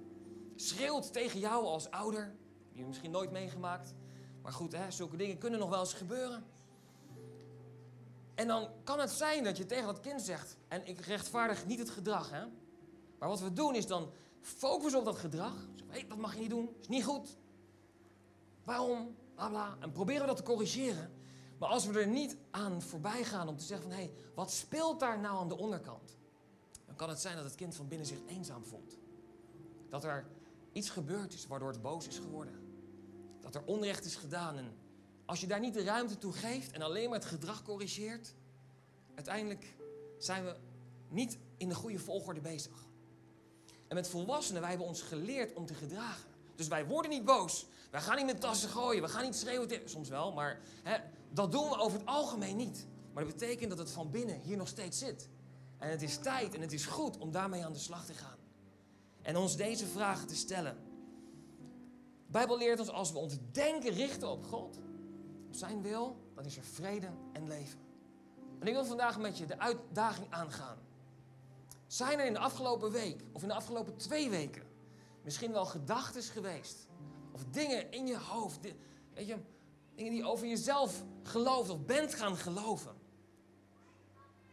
Schreeuwt 0.56 1.12
tegen 1.12 1.40
jou 1.40 1.64
als 1.64 1.90
ouder. 1.90 2.24
Die 2.24 2.68
heb 2.68 2.76
je 2.76 2.84
misschien 2.84 3.10
nooit 3.10 3.30
meegemaakt. 3.30 3.94
Maar 4.42 4.52
goed, 4.52 4.72
hè, 4.72 4.90
zulke 4.90 5.16
dingen 5.16 5.38
kunnen 5.38 5.60
nog 5.60 5.68
wel 5.68 5.80
eens 5.80 5.94
gebeuren. 5.94 6.44
En 8.34 8.46
dan 8.46 8.68
kan 8.84 9.00
het 9.00 9.10
zijn 9.10 9.44
dat 9.44 9.56
je 9.56 9.66
tegen 9.66 9.86
dat 9.86 10.00
kind 10.00 10.22
zegt... 10.22 10.56
en 10.68 10.86
ik 10.86 11.00
rechtvaardig 11.00 11.66
niet 11.66 11.78
het 11.78 11.90
gedrag, 11.90 12.30
hè. 12.30 12.44
Maar 13.18 13.28
wat 13.28 13.40
we 13.40 13.52
doen 13.52 13.74
is 13.74 13.86
dan 13.86 14.10
focussen 14.40 14.98
op 14.98 15.04
dat 15.04 15.18
gedrag. 15.18 15.54
Hé, 15.86 15.98
hey, 15.98 16.06
dat 16.08 16.18
mag 16.18 16.34
je 16.34 16.40
niet 16.40 16.50
doen. 16.50 16.74
is 16.80 16.88
niet 16.88 17.04
goed. 17.04 17.36
Waarom? 18.64 19.16
Bla 19.34 19.48
bla. 19.48 19.76
En 19.80 19.92
proberen 19.92 20.20
we 20.20 20.26
dat 20.26 20.36
te 20.36 20.42
corrigeren. 20.42 21.17
Maar 21.58 21.68
als 21.68 21.86
we 21.86 22.00
er 22.00 22.06
niet 22.06 22.36
aan 22.50 22.82
voorbij 22.82 23.24
gaan 23.24 23.48
om 23.48 23.56
te 23.56 23.64
zeggen 23.64 23.88
van... 23.88 23.98
hé, 23.98 24.04
hey, 24.04 24.14
wat 24.34 24.52
speelt 24.52 25.00
daar 25.00 25.18
nou 25.18 25.38
aan 25.38 25.48
de 25.48 25.56
onderkant? 25.56 26.16
Dan 26.86 26.96
kan 26.96 27.08
het 27.08 27.20
zijn 27.20 27.36
dat 27.36 27.44
het 27.44 27.54
kind 27.54 27.74
van 27.74 27.88
binnen 27.88 28.06
zich 28.06 28.18
eenzaam 28.26 28.64
voelt. 28.64 28.98
Dat 29.88 30.04
er 30.04 30.26
iets 30.72 30.90
gebeurd 30.90 31.32
is 31.32 31.46
waardoor 31.46 31.68
het 31.68 31.82
boos 31.82 32.06
is 32.06 32.18
geworden. 32.18 32.54
Dat 33.40 33.54
er 33.54 33.62
onrecht 33.64 34.04
is 34.04 34.16
gedaan. 34.16 34.56
En 34.56 34.76
als 35.24 35.40
je 35.40 35.46
daar 35.46 35.60
niet 35.60 35.74
de 35.74 35.84
ruimte 35.84 36.18
toe 36.18 36.32
geeft 36.32 36.72
en 36.72 36.82
alleen 36.82 37.10
maar 37.10 37.18
het 37.18 37.28
gedrag 37.28 37.62
corrigeert... 37.62 38.34
uiteindelijk 39.14 39.76
zijn 40.18 40.44
we 40.44 40.56
niet 41.08 41.38
in 41.56 41.68
de 41.68 41.74
goede 41.74 41.98
volgorde 41.98 42.40
bezig. 42.40 42.86
En 43.88 43.94
met 43.94 44.08
volwassenen, 44.08 44.60
wij 44.60 44.70
hebben 44.70 44.88
ons 44.88 45.02
geleerd 45.02 45.54
om 45.54 45.66
te 45.66 45.74
gedragen. 45.74 46.30
Dus 46.54 46.68
wij 46.68 46.86
worden 46.86 47.10
niet 47.10 47.24
boos. 47.24 47.66
Wij 47.90 48.00
gaan 48.00 48.16
niet 48.16 48.26
met 48.26 48.40
tassen 48.40 48.68
gooien. 48.68 49.02
We 49.02 49.08
gaan 49.08 49.24
niet 49.24 49.36
schreeuwen. 49.36 49.88
Soms 49.88 50.08
wel, 50.08 50.32
maar 50.32 50.60
hè, 50.82 50.98
dat 51.30 51.52
doen 51.52 51.68
we 51.68 51.78
over 51.78 51.98
het 51.98 52.08
algemeen 52.08 52.56
niet. 52.56 52.86
Maar 53.12 53.24
dat 53.24 53.32
betekent 53.32 53.68
dat 53.70 53.78
het 53.78 53.90
van 53.90 54.10
binnen 54.10 54.40
hier 54.40 54.56
nog 54.56 54.68
steeds 54.68 54.98
zit. 54.98 55.28
En 55.78 55.90
het 55.90 56.02
is 56.02 56.18
tijd 56.18 56.54
en 56.54 56.60
het 56.60 56.72
is 56.72 56.86
goed 56.86 57.18
om 57.18 57.30
daarmee 57.30 57.64
aan 57.64 57.72
de 57.72 57.78
slag 57.78 58.04
te 58.04 58.14
gaan. 58.14 58.38
En 59.22 59.36
ons 59.36 59.56
deze 59.56 59.86
vragen 59.86 60.26
te 60.26 60.36
stellen. 60.36 60.76
De 62.26 62.32
Bijbel 62.32 62.58
leert 62.58 62.80
ons 62.80 62.90
als 62.90 63.12
we 63.12 63.18
ons 63.18 63.38
denken 63.52 63.90
richten 63.90 64.28
op 64.28 64.44
God, 64.44 64.78
op 65.46 65.54
zijn 65.54 65.82
wil, 65.82 66.16
dan 66.34 66.44
is 66.44 66.56
er 66.56 66.64
vrede 66.64 67.08
en 67.32 67.48
leven. 67.48 67.80
En 68.58 68.66
ik 68.66 68.72
wil 68.72 68.84
vandaag 68.84 69.18
met 69.18 69.38
je 69.38 69.46
de 69.46 69.58
uitdaging 69.58 70.26
aangaan. 70.30 70.78
Zijn 71.86 72.18
er 72.18 72.26
in 72.26 72.32
de 72.32 72.38
afgelopen 72.38 72.90
week 72.90 73.22
of 73.32 73.42
in 73.42 73.48
de 73.48 73.54
afgelopen 73.54 73.96
twee 73.96 74.30
weken 74.30 74.62
misschien 75.22 75.52
wel 75.52 75.64
gedachten 75.64 76.22
geweest? 76.22 76.86
Of 77.32 77.44
dingen 77.50 77.92
in 77.92 78.06
je 78.06 78.18
hoofd, 78.18 78.60
weet 79.14 79.26
je, 79.26 79.36
dingen 79.98 80.12
die 80.12 80.24
over 80.24 80.46
jezelf 80.46 81.04
gelooft 81.22 81.70
of 81.70 81.84
bent 81.84 82.14
gaan 82.14 82.36
geloven. 82.36 82.94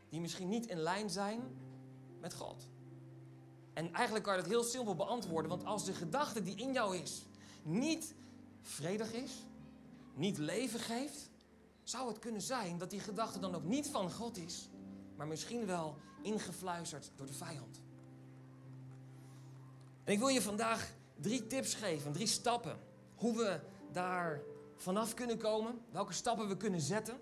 Die 0.09 0.19
misschien 0.19 0.49
niet 0.49 0.65
in 0.65 0.77
lijn 0.77 1.09
zijn 1.09 1.41
met 2.19 2.33
God. 2.33 2.67
En 3.73 3.93
eigenlijk 3.93 4.25
kan 4.25 4.35
je 4.35 4.41
dat 4.41 4.51
heel 4.51 4.63
simpel 4.63 4.95
beantwoorden, 4.95 5.49
want 5.49 5.65
als 5.65 5.85
de 5.85 5.93
gedachte 5.93 6.43
die 6.43 6.55
in 6.55 6.73
jou 6.73 6.97
is 6.97 7.25
niet 7.63 8.13
vredig 8.61 9.13
is, 9.13 9.31
niet 10.13 10.37
leven 10.37 10.79
geeft, 10.79 11.29
zou 11.83 12.07
het 12.07 12.19
kunnen 12.19 12.41
zijn 12.41 12.77
dat 12.77 12.89
die 12.89 12.99
gedachte 12.99 13.39
dan 13.39 13.55
ook 13.55 13.63
niet 13.63 13.87
van 13.87 14.11
God 14.11 14.37
is, 14.37 14.69
maar 15.15 15.27
misschien 15.27 15.65
wel 15.65 15.95
ingefluisterd 16.21 17.11
door 17.15 17.27
de 17.27 17.33
vijand. 17.33 17.81
En 20.03 20.13
ik 20.13 20.19
wil 20.19 20.27
je 20.27 20.41
vandaag 20.41 20.91
drie 21.21 21.47
tips 21.47 21.73
geven, 21.73 22.11
drie 22.11 22.27
stappen, 22.27 22.79
hoe 23.15 23.37
we 23.37 23.59
daar 23.91 24.41
vanaf 24.75 25.13
kunnen 25.13 25.37
komen, 25.37 25.79
welke 25.91 26.13
stappen 26.13 26.47
we 26.47 26.57
kunnen 26.57 26.81
zetten. 26.81 27.13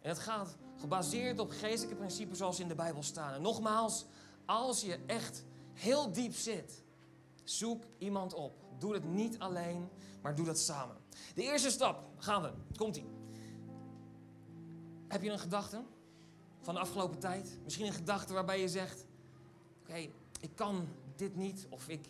En 0.00 0.08
het 0.08 0.18
gaat 0.18 0.56
gebaseerd 0.76 1.38
op 1.38 1.50
geestelijke 1.50 1.96
principes 1.96 2.38
zoals 2.38 2.60
in 2.60 2.68
de 2.68 2.74
Bijbel 2.74 3.02
staan. 3.02 3.34
En 3.34 3.42
nogmaals, 3.42 4.06
als 4.44 4.80
je 4.80 4.98
echt 5.06 5.44
heel 5.72 6.12
diep 6.12 6.34
zit, 6.34 6.82
zoek 7.44 7.84
iemand 7.98 8.34
op. 8.34 8.64
Doe 8.78 8.94
het 8.94 9.04
niet 9.04 9.38
alleen, 9.38 9.88
maar 10.22 10.34
doe 10.34 10.46
dat 10.46 10.58
samen. 10.58 10.96
De 11.34 11.42
eerste 11.42 11.70
stap, 11.70 12.04
gaan 12.16 12.42
we. 12.42 12.52
Komt-ie. 12.76 13.06
Heb 15.08 15.22
je 15.22 15.30
een 15.30 15.38
gedachte 15.38 15.82
van 16.60 16.74
de 16.74 16.80
afgelopen 16.80 17.18
tijd? 17.18 17.58
Misschien 17.64 17.86
een 17.86 17.92
gedachte 17.92 18.32
waarbij 18.32 18.60
je 18.60 18.68
zegt: 18.68 19.06
Oké, 19.80 20.08
ik 20.40 20.50
kan 20.54 20.88
dit 21.16 21.36
niet, 21.36 21.66
of 21.70 21.88
ik 21.88 22.08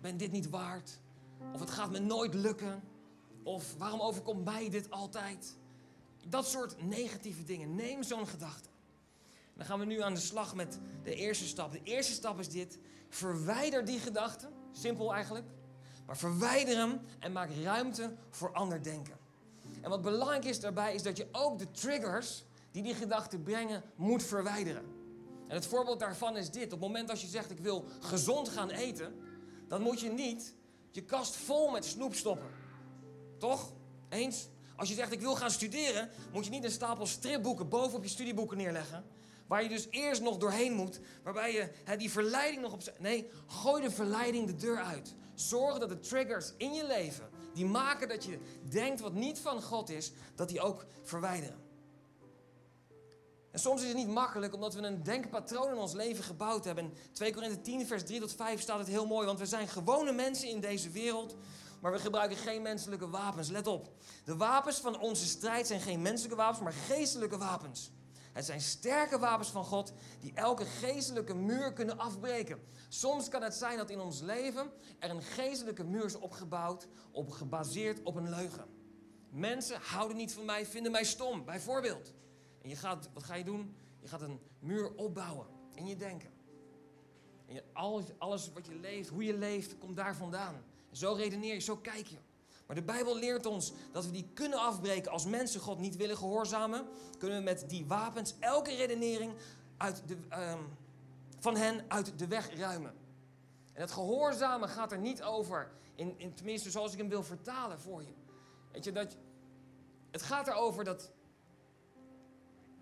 ben 0.00 0.16
dit 0.16 0.32
niet 0.32 0.50
waard, 0.50 1.00
of 1.52 1.60
het 1.60 1.70
gaat 1.70 1.90
me 1.90 1.98
nooit 1.98 2.34
lukken, 2.34 2.82
of 3.42 3.74
waarom 3.78 4.00
overkomt 4.00 4.44
mij 4.44 4.70
dit 4.70 4.90
altijd? 4.90 5.56
Dat 6.28 6.48
soort 6.48 6.82
negatieve 6.82 7.44
dingen. 7.44 7.74
Neem 7.74 8.02
zo'n 8.02 8.26
gedachte. 8.26 8.68
Dan 9.54 9.66
gaan 9.66 9.78
we 9.78 9.84
nu 9.84 10.02
aan 10.02 10.14
de 10.14 10.20
slag 10.20 10.54
met 10.54 10.78
de 11.02 11.14
eerste 11.14 11.46
stap. 11.46 11.72
De 11.72 11.82
eerste 11.82 12.12
stap 12.12 12.38
is 12.38 12.48
dit: 12.48 12.78
verwijder 13.08 13.84
die 13.84 13.98
gedachte. 13.98 14.48
Simpel 14.72 15.14
eigenlijk. 15.14 15.46
Maar 16.06 16.16
verwijder 16.16 16.76
hem 16.76 17.00
en 17.18 17.32
maak 17.32 17.50
ruimte 17.62 18.14
voor 18.30 18.52
ander 18.52 18.82
denken. 18.82 19.18
En 19.80 19.90
wat 19.90 20.02
belangrijk 20.02 20.44
is 20.44 20.60
daarbij 20.60 20.94
is 20.94 21.02
dat 21.02 21.16
je 21.16 21.28
ook 21.32 21.58
de 21.58 21.70
triggers 21.70 22.44
die 22.70 22.82
die 22.82 22.94
gedachten 22.94 23.42
brengen 23.42 23.82
moet 23.96 24.22
verwijderen. 24.22 24.84
En 25.48 25.54
het 25.54 25.66
voorbeeld 25.66 26.00
daarvan 26.00 26.36
is 26.36 26.50
dit. 26.50 26.64
Op 26.64 26.70
het 26.70 26.80
moment 26.80 27.10
als 27.10 27.20
je 27.20 27.26
zegt 27.26 27.50
ik 27.50 27.58
wil 27.58 27.84
gezond 28.00 28.48
gaan 28.48 28.70
eten, 28.70 29.14
dan 29.68 29.82
moet 29.82 30.00
je 30.00 30.10
niet 30.10 30.54
je 30.90 31.04
kast 31.04 31.36
vol 31.36 31.70
met 31.70 31.84
snoep 31.84 32.14
stoppen. 32.14 32.46
Toch? 33.40 33.72
Eens? 34.08 34.48
Als 34.76 34.88
je 34.88 34.94
zegt 34.94 35.12
ik 35.12 35.20
wil 35.20 35.36
gaan 35.36 35.50
studeren, 35.50 36.08
moet 36.32 36.44
je 36.44 36.50
niet 36.50 36.64
een 36.64 36.70
stapel 36.70 37.06
stripboeken 37.06 37.68
bovenop 37.68 38.02
je 38.02 38.08
studieboeken 38.08 38.56
neerleggen. 38.56 39.04
Waar 39.46 39.62
je 39.62 39.68
dus 39.68 39.86
eerst 39.90 40.22
nog 40.22 40.36
doorheen 40.36 40.72
moet. 40.72 41.00
Waarbij 41.22 41.52
je 41.52 41.70
hè, 41.84 41.96
die 41.96 42.10
verleiding 42.10 42.62
nog 42.62 42.72
op. 42.72 42.82
Nee, 42.98 43.30
gooi 43.46 43.82
de 43.82 43.90
verleiding 43.90 44.46
de 44.46 44.56
deur 44.56 44.82
uit. 44.82 45.14
Zorg 45.34 45.78
dat 45.78 45.88
de 45.88 45.98
triggers 45.98 46.52
in 46.56 46.72
je 46.72 46.86
leven, 46.86 47.28
die 47.54 47.66
maken 47.66 48.08
dat 48.08 48.24
je 48.24 48.38
denkt 48.68 49.00
wat 49.00 49.12
niet 49.12 49.38
van 49.38 49.62
God 49.62 49.90
is, 49.90 50.12
dat 50.34 50.48
die 50.48 50.60
ook 50.60 50.86
verwijderen. 51.02 51.68
En 53.50 53.58
soms 53.58 53.82
is 53.82 53.88
het 53.88 53.96
niet 53.96 54.08
makkelijk 54.08 54.54
omdat 54.54 54.74
we 54.74 54.80
een 54.80 55.02
denkpatroon 55.02 55.70
in 55.70 55.76
ons 55.76 55.92
leven 55.92 56.24
gebouwd 56.24 56.64
hebben. 56.64 56.84
In 56.84 56.92
2 57.12 57.32
Korinthe 57.32 57.60
10, 57.60 57.86
vers 57.86 58.04
3 58.04 58.20
tot 58.20 58.32
5 58.32 58.60
staat 58.60 58.78
het 58.78 58.88
heel 58.88 59.06
mooi. 59.06 59.26
Want 59.26 59.38
we 59.38 59.46
zijn 59.46 59.68
gewone 59.68 60.12
mensen 60.12 60.48
in 60.48 60.60
deze 60.60 60.90
wereld, 60.90 61.36
maar 61.80 61.92
we 61.92 61.98
gebruiken 61.98 62.36
geen 62.36 62.62
menselijke 62.62 63.08
wapens. 63.08 63.48
Let 63.48 63.66
op. 63.66 63.92
De 64.24 64.36
wapens 64.36 64.78
van 64.78 65.00
onze 65.00 65.26
strijd 65.26 65.66
zijn 65.66 65.80
geen 65.80 66.02
menselijke 66.02 66.36
wapens, 66.36 66.60
maar 66.60 66.72
geestelijke 66.72 67.38
wapens. 67.38 67.90
Het 68.32 68.44
zijn 68.44 68.60
sterke 68.60 69.18
wapens 69.18 69.48
van 69.48 69.64
God 69.64 69.92
die 70.20 70.32
elke 70.34 70.64
geestelijke 70.64 71.34
muur 71.34 71.72
kunnen 71.72 71.98
afbreken. 71.98 72.60
Soms 72.88 73.28
kan 73.28 73.42
het 73.42 73.54
zijn 73.54 73.76
dat 73.76 73.90
in 73.90 74.00
ons 74.00 74.20
leven 74.20 74.70
er 74.98 75.10
een 75.10 75.22
geestelijke 75.22 75.84
muur 75.84 76.04
is 76.04 76.18
opgebouwd, 76.18 76.88
op, 77.10 77.30
gebaseerd 77.30 78.02
op 78.02 78.14
een 78.14 78.30
leugen. 78.30 78.64
Mensen 79.30 79.80
houden 79.80 80.16
niet 80.16 80.32
van 80.32 80.44
mij, 80.44 80.66
vinden 80.66 80.92
mij 80.92 81.04
stom, 81.04 81.44
bijvoorbeeld. 81.44 82.12
En 82.62 82.68
je 82.68 82.76
gaat, 82.76 83.08
wat 83.12 83.22
ga 83.22 83.34
je 83.34 83.44
doen? 83.44 83.76
Je 84.00 84.08
gaat 84.08 84.22
een 84.22 84.40
muur 84.58 84.94
opbouwen 84.94 85.46
in 85.74 85.86
je 85.86 85.96
denken. 85.96 86.30
En 87.46 87.54
je, 87.54 87.64
alles, 87.72 88.04
alles 88.18 88.52
wat 88.52 88.66
je 88.66 88.74
leeft, 88.74 89.08
hoe 89.08 89.24
je 89.24 89.34
leeft, 89.34 89.78
komt 89.78 89.96
daar 89.96 90.16
vandaan. 90.16 90.64
Zo 90.92 91.12
redeneer 91.12 91.54
je, 91.54 91.60
zo 91.60 91.76
kijk 91.76 92.06
je. 92.06 92.16
Maar 92.66 92.76
de 92.76 92.84
Bijbel 92.84 93.16
leert 93.16 93.46
ons 93.46 93.72
dat 93.92 94.04
we 94.04 94.10
die 94.10 94.28
kunnen 94.34 94.58
afbreken 94.58 95.12
als 95.12 95.24
mensen 95.24 95.60
God 95.60 95.78
niet 95.78 95.96
willen 95.96 96.16
gehoorzamen. 96.16 96.86
Kunnen 97.18 97.38
we 97.38 97.44
met 97.44 97.64
die 97.68 97.86
wapens 97.86 98.34
elke 98.38 98.74
redenering 98.74 99.32
uit 99.76 100.02
de, 100.06 100.16
um, 100.50 100.76
van 101.38 101.56
hen 101.56 101.84
uit 101.88 102.18
de 102.18 102.26
weg 102.26 102.56
ruimen. 102.56 102.94
En 103.72 103.80
het 103.80 103.90
gehoorzamen 103.90 104.68
gaat 104.68 104.92
er 104.92 104.98
niet 104.98 105.22
over, 105.22 105.70
in, 105.94 106.14
in, 106.16 106.34
tenminste 106.34 106.70
zoals 106.70 106.92
ik 106.92 106.98
hem 106.98 107.08
wil 107.08 107.22
vertalen 107.22 107.80
voor 107.80 108.02
je. 108.02 108.12
Weet 108.72 108.84
je, 108.84 108.92
dat, 108.92 109.16
het 110.10 110.22
gaat 110.22 110.48
erover 110.48 110.84
dat 110.84 111.10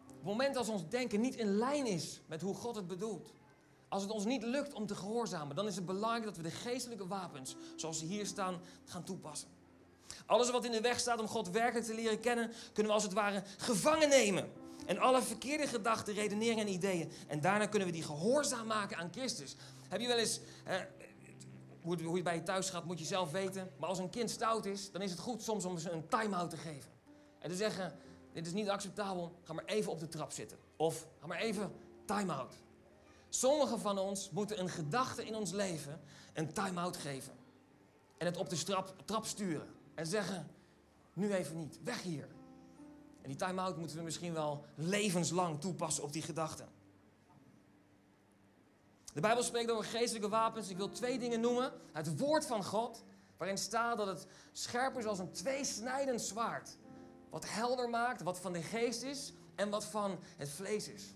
op 0.08 0.14
het 0.14 0.24
moment 0.24 0.56
als 0.56 0.68
ons 0.68 0.88
denken 0.88 1.20
niet 1.20 1.36
in 1.36 1.56
lijn 1.56 1.86
is 1.86 2.20
met 2.26 2.40
hoe 2.40 2.54
God 2.54 2.76
het 2.76 2.86
bedoelt, 2.86 3.32
als 3.88 4.02
het 4.02 4.10
ons 4.10 4.24
niet 4.24 4.42
lukt 4.42 4.72
om 4.72 4.86
te 4.86 4.94
gehoorzamen, 4.94 5.56
dan 5.56 5.66
is 5.66 5.76
het 5.76 5.86
belangrijk 5.86 6.24
dat 6.24 6.36
we 6.36 6.42
de 6.42 6.50
geestelijke 6.50 7.06
wapens, 7.06 7.56
zoals 7.76 7.98
ze 7.98 8.04
hier 8.04 8.26
staan, 8.26 8.60
gaan 8.84 9.04
toepassen. 9.04 9.48
Alles 10.26 10.50
wat 10.50 10.64
in 10.64 10.70
de 10.70 10.80
weg 10.80 11.00
staat 11.00 11.20
om 11.20 11.28
God 11.28 11.50
werkelijk 11.50 11.86
te 11.86 11.94
leren 11.94 12.20
kennen, 12.20 12.50
kunnen 12.72 12.92
we 12.92 12.98
als 12.98 13.02
het 13.02 13.12
ware 13.12 13.42
gevangen 13.58 14.08
nemen. 14.08 14.50
En 14.86 14.98
alle 14.98 15.22
verkeerde 15.22 15.66
gedachten, 15.66 16.14
redeneringen 16.14 16.66
en 16.66 16.72
ideeën. 16.72 17.12
En 17.26 17.40
daarna 17.40 17.66
kunnen 17.66 17.88
we 17.88 17.94
die 17.94 18.02
gehoorzaam 18.02 18.66
maken 18.66 18.96
aan 18.96 19.08
Christus. 19.12 19.56
Heb 19.88 20.00
je 20.00 20.06
wel 20.06 20.16
eens, 20.16 20.40
hoe, 21.80 22.02
hoe 22.02 22.16
je 22.16 22.22
bij 22.22 22.34
je 22.34 22.42
thuis 22.42 22.70
gaat, 22.70 22.84
moet 22.84 22.98
je 22.98 23.04
zelf 23.04 23.30
weten. 23.30 23.70
Maar 23.78 23.88
als 23.88 23.98
een 23.98 24.10
kind 24.10 24.30
stout 24.30 24.66
is, 24.66 24.90
dan 24.90 25.02
is 25.02 25.10
het 25.10 25.20
goed 25.20 25.42
soms 25.42 25.64
om 25.64 25.78
ze 25.78 25.90
een 25.90 26.08
time-out 26.08 26.50
te 26.50 26.56
geven. 26.56 26.90
En 27.38 27.50
te 27.50 27.56
zeggen, 27.56 27.98
dit 28.32 28.46
is 28.46 28.52
niet 28.52 28.68
acceptabel, 28.68 29.32
ga 29.42 29.52
maar 29.52 29.64
even 29.64 29.92
op 29.92 30.00
de 30.00 30.08
trap 30.08 30.32
zitten. 30.32 30.58
Of 30.76 31.06
ga 31.20 31.26
maar 31.26 31.38
even 31.38 31.72
time-out. 32.04 32.54
Sommigen 33.28 33.80
van 33.80 33.98
ons 33.98 34.30
moeten 34.30 34.60
een 34.60 34.68
gedachte 34.68 35.26
in 35.26 35.34
ons 35.34 35.52
leven 35.52 36.00
een 36.32 36.52
time-out 36.52 36.96
geven. 36.96 37.32
En 38.18 38.26
het 38.26 38.36
op 38.36 38.48
de 38.48 38.62
trap, 38.62 38.94
trap 39.04 39.26
sturen. 39.26 39.68
En 39.94 40.06
zeggen, 40.06 40.50
nu 41.12 41.32
even 41.32 41.56
niet, 41.56 41.78
weg 41.82 42.02
hier. 42.02 42.28
En 43.22 43.28
die 43.28 43.36
time-out 43.36 43.76
moeten 43.76 43.96
we 43.96 44.02
misschien 44.02 44.32
wel 44.32 44.64
levenslang 44.74 45.60
toepassen 45.60 46.04
op 46.04 46.12
die 46.12 46.22
gedachten. 46.22 46.68
De 49.12 49.20
Bijbel 49.20 49.42
spreekt 49.42 49.70
over 49.70 49.84
geestelijke 49.84 50.28
wapens. 50.28 50.68
Ik 50.68 50.76
wil 50.76 50.88
twee 50.88 51.18
dingen 51.18 51.40
noemen. 51.40 51.72
Het 51.92 52.18
woord 52.18 52.46
van 52.46 52.64
God, 52.64 53.04
waarin 53.36 53.58
staat 53.58 53.96
dat 53.96 54.06
het 54.06 54.26
scherp 54.52 54.98
is 54.98 55.04
als 55.04 55.18
een 55.18 55.32
tweesnijdend 55.32 56.20
zwaard. 56.20 56.76
Wat 57.30 57.48
helder 57.48 57.90
maakt, 57.90 58.22
wat 58.22 58.40
van 58.40 58.52
de 58.52 58.62
geest 58.62 59.02
is 59.02 59.32
en 59.54 59.70
wat 59.70 59.84
van 59.84 60.18
het 60.36 60.50
vlees 60.50 60.88
is. 60.88 61.14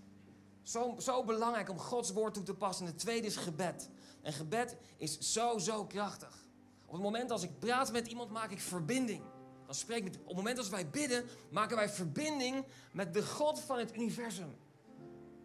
Zo, 0.63 0.95
zo 0.99 1.23
belangrijk 1.23 1.69
om 1.69 1.79
Gods 1.79 2.11
woord 2.11 2.33
toe 2.33 2.43
te 2.43 2.53
passen. 2.53 2.85
En 2.85 2.91
de 2.91 2.97
tweede 2.97 3.27
is 3.27 3.35
gebed. 3.35 3.89
En 4.21 4.33
gebed 4.33 4.75
is 4.97 5.19
zo, 5.19 5.57
zo 5.57 5.85
krachtig. 5.85 6.47
Op 6.85 6.93
het 6.93 7.01
moment 7.01 7.31
als 7.31 7.43
ik 7.43 7.59
praat 7.59 7.91
met 7.91 8.07
iemand, 8.07 8.31
maak 8.31 8.51
ik 8.51 8.59
verbinding. 8.59 9.21
Dan 9.65 9.75
spreek 9.75 10.03
met, 10.03 10.17
op 10.17 10.27
het 10.27 10.35
moment 10.35 10.57
als 10.57 10.69
wij 10.69 10.89
bidden, 10.89 11.25
maken 11.51 11.75
wij 11.75 11.89
verbinding 11.89 12.65
met 12.91 13.13
de 13.13 13.25
God 13.25 13.59
van 13.59 13.79
het 13.79 13.95
universum. 13.95 14.55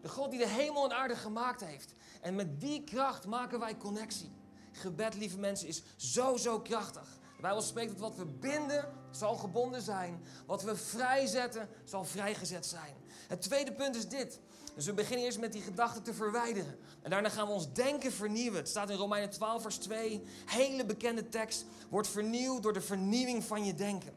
De 0.00 0.08
God 0.08 0.30
die 0.30 0.38
de 0.38 0.48
hemel 0.48 0.84
en 0.84 0.96
aarde 0.96 1.16
gemaakt 1.16 1.64
heeft. 1.64 1.92
En 2.20 2.34
met 2.34 2.60
die 2.60 2.84
kracht 2.84 3.26
maken 3.26 3.58
wij 3.58 3.76
connectie. 3.76 4.32
Gebed, 4.72 5.14
lieve 5.14 5.38
mensen, 5.38 5.68
is 5.68 5.82
zo, 5.96 6.36
zo 6.36 6.60
krachtig. 6.60 7.18
De 7.36 7.42
Bijbel 7.42 7.62
spreekt 7.62 7.90
dat 7.90 8.00
wat 8.00 8.16
we 8.16 8.24
binden, 8.26 8.92
zal 9.10 9.36
gebonden 9.36 9.82
zijn. 9.82 10.22
Wat 10.46 10.62
we 10.62 10.76
vrijzetten, 10.76 11.68
zal 11.84 12.04
vrijgezet 12.04 12.66
zijn. 12.66 12.94
Het 13.28 13.42
tweede 13.42 13.72
punt 13.72 13.96
is 13.96 14.08
dit. 14.08 14.40
Dus 14.78 14.86
we 14.86 14.92
beginnen 14.92 15.24
eerst 15.24 15.40
met 15.40 15.52
die 15.52 15.62
gedachten 15.62 16.02
te 16.02 16.14
verwijderen. 16.14 16.78
En 17.02 17.10
daarna 17.10 17.28
gaan 17.28 17.46
we 17.46 17.52
ons 17.52 17.72
denken 17.72 18.12
vernieuwen. 18.12 18.58
Het 18.58 18.68
staat 18.68 18.90
in 18.90 18.96
Romeinen 18.96 19.30
12, 19.30 19.62
vers 19.62 19.76
2. 19.76 20.22
Hele 20.46 20.84
bekende 20.84 21.28
tekst. 21.28 21.64
Wordt 21.88 22.08
vernieuwd 22.08 22.62
door 22.62 22.72
de 22.72 22.80
vernieuwing 22.80 23.44
van 23.44 23.64
je 23.64 23.74
denken. 23.74 24.14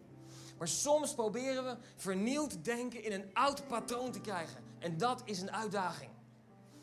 Maar 0.58 0.68
soms 0.68 1.14
proberen 1.14 1.64
we 1.64 1.78
vernieuwd 1.96 2.64
denken 2.64 3.04
in 3.04 3.12
een 3.12 3.30
oud 3.34 3.68
patroon 3.68 4.12
te 4.12 4.20
krijgen. 4.20 4.64
En 4.80 4.98
dat 4.98 5.22
is 5.26 5.42
een 5.42 5.52
uitdaging. 5.52 6.12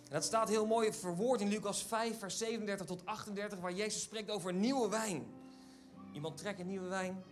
En 0.05 0.13
dat 0.13 0.25
staat 0.25 0.49
heel 0.49 0.67
mooi 0.67 0.93
verwoord 0.93 1.41
in 1.41 1.49
Lucas 1.49 1.83
5, 1.83 2.19
vers 2.19 2.39
37 2.39 2.87
tot 2.87 3.07
38, 3.07 3.59
waar 3.59 3.73
Jezus 3.73 4.03
spreekt 4.03 4.31
over 4.31 4.55
nieuwe 4.55 4.89
wijn. 4.89 5.27
Iemand 6.13 6.37
trekt 6.37 6.61
een 6.61 6.67
nieuwe 6.67 6.89
wijn. 6.89 7.25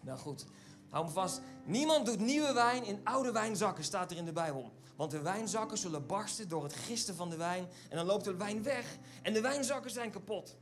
Nou 0.00 0.18
goed, 0.18 0.44
hou 0.88 1.04
me 1.04 1.10
vast. 1.10 1.40
Niemand 1.64 2.06
doet 2.06 2.20
nieuwe 2.20 2.52
wijn 2.52 2.84
in 2.84 3.00
oude 3.04 3.32
wijnzakken, 3.32 3.84
staat 3.84 4.10
er 4.10 4.16
in 4.16 4.24
de 4.24 4.32
Bijbel. 4.32 4.72
Want 5.02 5.14
de 5.14 5.22
wijnzakken 5.22 5.78
zullen 5.78 6.06
barsten 6.06 6.48
door 6.48 6.62
het 6.62 6.74
gisten 6.74 7.14
van 7.14 7.30
de 7.30 7.36
wijn. 7.36 7.68
En 7.88 7.96
dan 7.96 8.06
loopt 8.06 8.24
de 8.24 8.36
wijn 8.36 8.62
weg. 8.62 8.96
En 9.22 9.32
de 9.32 9.40
wijnzakken 9.40 9.90
zijn 9.90 10.10
kapot. 10.10 10.56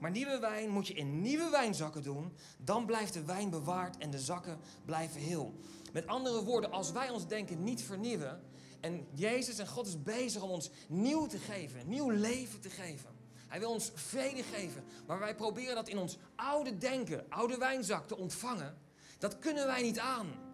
Maar 0.00 0.10
nieuwe 0.10 0.38
wijn 0.38 0.70
moet 0.70 0.86
je 0.86 0.94
in 0.94 1.20
nieuwe 1.20 1.50
wijnzakken 1.50 2.02
doen. 2.02 2.32
Dan 2.58 2.86
blijft 2.86 3.12
de 3.12 3.24
wijn 3.24 3.50
bewaard 3.50 3.98
en 3.98 4.10
de 4.10 4.18
zakken 4.18 4.58
blijven 4.84 5.20
heel. 5.20 5.54
Met 5.92 6.06
andere 6.06 6.44
woorden, 6.44 6.70
als 6.70 6.92
wij 6.92 7.10
ons 7.10 7.26
denken 7.26 7.64
niet 7.64 7.82
vernieuwen. 7.82 8.42
En 8.80 9.06
Jezus 9.14 9.58
en 9.58 9.68
God 9.68 9.86
is 9.86 10.02
bezig 10.02 10.42
om 10.42 10.50
ons 10.50 10.70
nieuw 10.88 11.26
te 11.26 11.38
geven, 11.38 11.88
nieuw 11.88 12.10
leven 12.10 12.60
te 12.60 12.70
geven. 12.70 13.10
Hij 13.46 13.58
wil 13.58 13.70
ons 13.70 13.90
vrede 13.94 14.42
geven. 14.42 14.84
Maar 15.06 15.18
wij 15.18 15.34
proberen 15.34 15.74
dat 15.74 15.88
in 15.88 15.98
ons 15.98 16.18
oude 16.36 16.78
denken, 16.78 17.24
oude 17.28 17.56
wijnzak 17.56 18.08
te 18.08 18.16
ontvangen. 18.16 18.78
Dat 19.18 19.38
kunnen 19.38 19.66
wij 19.66 19.82
niet 19.82 19.98
aan. 19.98 20.47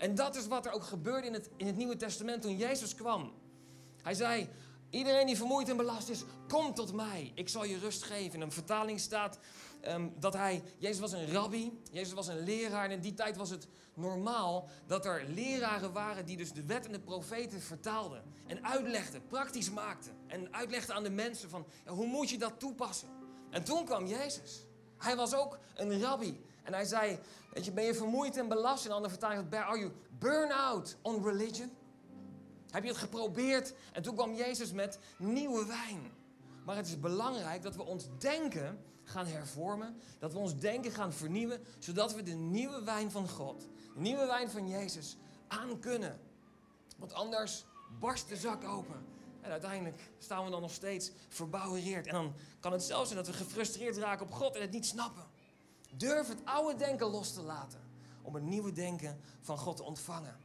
En 0.00 0.14
dat 0.14 0.36
is 0.36 0.46
wat 0.46 0.66
er 0.66 0.72
ook 0.72 0.84
gebeurde 0.84 1.26
in 1.26 1.32
het, 1.32 1.50
in 1.56 1.66
het 1.66 1.76
Nieuwe 1.76 1.96
Testament 1.96 2.42
toen 2.42 2.56
Jezus 2.56 2.94
kwam. 2.94 3.32
Hij 4.02 4.14
zei, 4.14 4.48
iedereen 4.90 5.26
die 5.26 5.36
vermoeid 5.36 5.68
en 5.68 5.76
belast 5.76 6.08
is, 6.08 6.24
kom 6.48 6.74
tot 6.74 6.92
mij. 6.92 7.32
Ik 7.34 7.48
zal 7.48 7.64
je 7.64 7.78
rust 7.78 8.02
geven. 8.02 8.34
In 8.34 8.40
een 8.40 8.52
vertaling 8.52 9.00
staat 9.00 9.38
ehm, 9.80 10.08
dat 10.18 10.32
hij, 10.32 10.62
Jezus 10.78 11.00
was 11.00 11.12
een 11.12 11.32
rabbi, 11.32 11.80
Jezus 11.92 12.12
was 12.12 12.28
een 12.28 12.44
leraar. 12.44 12.84
En 12.84 12.90
in 12.90 13.00
die 13.00 13.14
tijd 13.14 13.36
was 13.36 13.50
het 13.50 13.66
normaal 13.94 14.68
dat 14.86 15.06
er 15.06 15.24
leraren 15.28 15.92
waren 15.92 16.26
die 16.26 16.36
dus 16.36 16.52
de 16.52 16.64
wet 16.64 16.86
en 16.86 16.92
de 16.92 17.00
profeten 17.00 17.60
vertaalden. 17.60 18.22
En 18.46 18.64
uitlegden, 18.64 19.26
praktisch 19.26 19.70
maakten. 19.70 20.12
En 20.26 20.54
uitlegden 20.54 20.94
aan 20.94 21.02
de 21.02 21.10
mensen 21.10 21.50
van, 21.50 21.66
hoe 21.86 22.06
moet 22.06 22.30
je 22.30 22.38
dat 22.38 22.58
toepassen? 22.58 23.08
En 23.50 23.64
toen 23.64 23.84
kwam 23.84 24.06
Jezus. 24.06 24.64
Hij 24.98 25.16
was 25.16 25.34
ook 25.34 25.58
een 25.74 26.00
rabbi. 26.00 26.40
En 26.62 26.72
hij 26.72 26.84
zei, 26.84 27.18
weet 27.52 27.64
je, 27.64 27.72
ben 27.72 27.84
je 27.84 27.94
vermoeid 27.94 28.36
en 28.36 28.48
belast? 28.48 28.84
In 28.84 28.90
andere 28.90 29.10
vertaling, 29.10 29.54
are 29.54 29.78
you 29.78 29.92
burn 30.18 30.52
out 30.52 30.96
on 31.02 31.24
religion? 31.24 31.70
Heb 32.70 32.82
je 32.82 32.88
het 32.88 32.98
geprobeerd? 32.98 33.74
En 33.92 34.02
toen 34.02 34.14
kwam 34.14 34.34
Jezus 34.34 34.72
met 34.72 34.98
nieuwe 35.18 35.66
wijn. 35.66 36.12
Maar 36.64 36.76
het 36.76 36.86
is 36.86 37.00
belangrijk 37.00 37.62
dat 37.62 37.76
we 37.76 37.82
ons 37.82 38.08
denken 38.18 38.84
gaan 39.04 39.26
hervormen. 39.26 40.00
Dat 40.18 40.32
we 40.32 40.38
ons 40.38 40.56
denken 40.56 40.92
gaan 40.92 41.12
vernieuwen. 41.12 41.60
Zodat 41.78 42.14
we 42.14 42.22
de 42.22 42.34
nieuwe 42.34 42.82
wijn 42.82 43.10
van 43.10 43.28
God, 43.28 43.60
de 43.94 44.00
nieuwe 44.00 44.26
wijn 44.26 44.50
van 44.50 44.68
Jezus, 44.68 45.16
aan 45.48 45.78
kunnen. 45.78 46.20
Want 46.96 47.12
anders 47.12 47.64
barst 48.00 48.28
de 48.28 48.36
zak 48.36 48.64
open. 48.64 49.06
En 49.40 49.50
uiteindelijk 49.50 50.00
staan 50.18 50.44
we 50.44 50.50
dan 50.50 50.60
nog 50.60 50.72
steeds 50.72 51.10
verbouwereerd. 51.28 52.06
En 52.06 52.12
dan 52.12 52.34
kan 52.60 52.72
het 52.72 52.82
zelfs 52.82 53.10
zijn 53.10 53.24
dat 53.24 53.34
we 53.34 53.44
gefrustreerd 53.44 53.96
raken 53.96 54.26
op 54.26 54.32
God 54.32 54.54
en 54.54 54.60
het 54.60 54.70
niet 54.70 54.86
snappen. 54.86 55.24
Durf 55.96 56.28
het 56.28 56.44
oude 56.44 56.76
denken 56.78 57.06
los 57.06 57.32
te 57.32 57.42
laten. 57.42 57.80
Om 58.22 58.34
het 58.34 58.44
nieuwe 58.44 58.72
denken 58.72 59.20
van 59.40 59.58
God 59.58 59.76
te 59.76 59.82
ontvangen. 59.82 60.36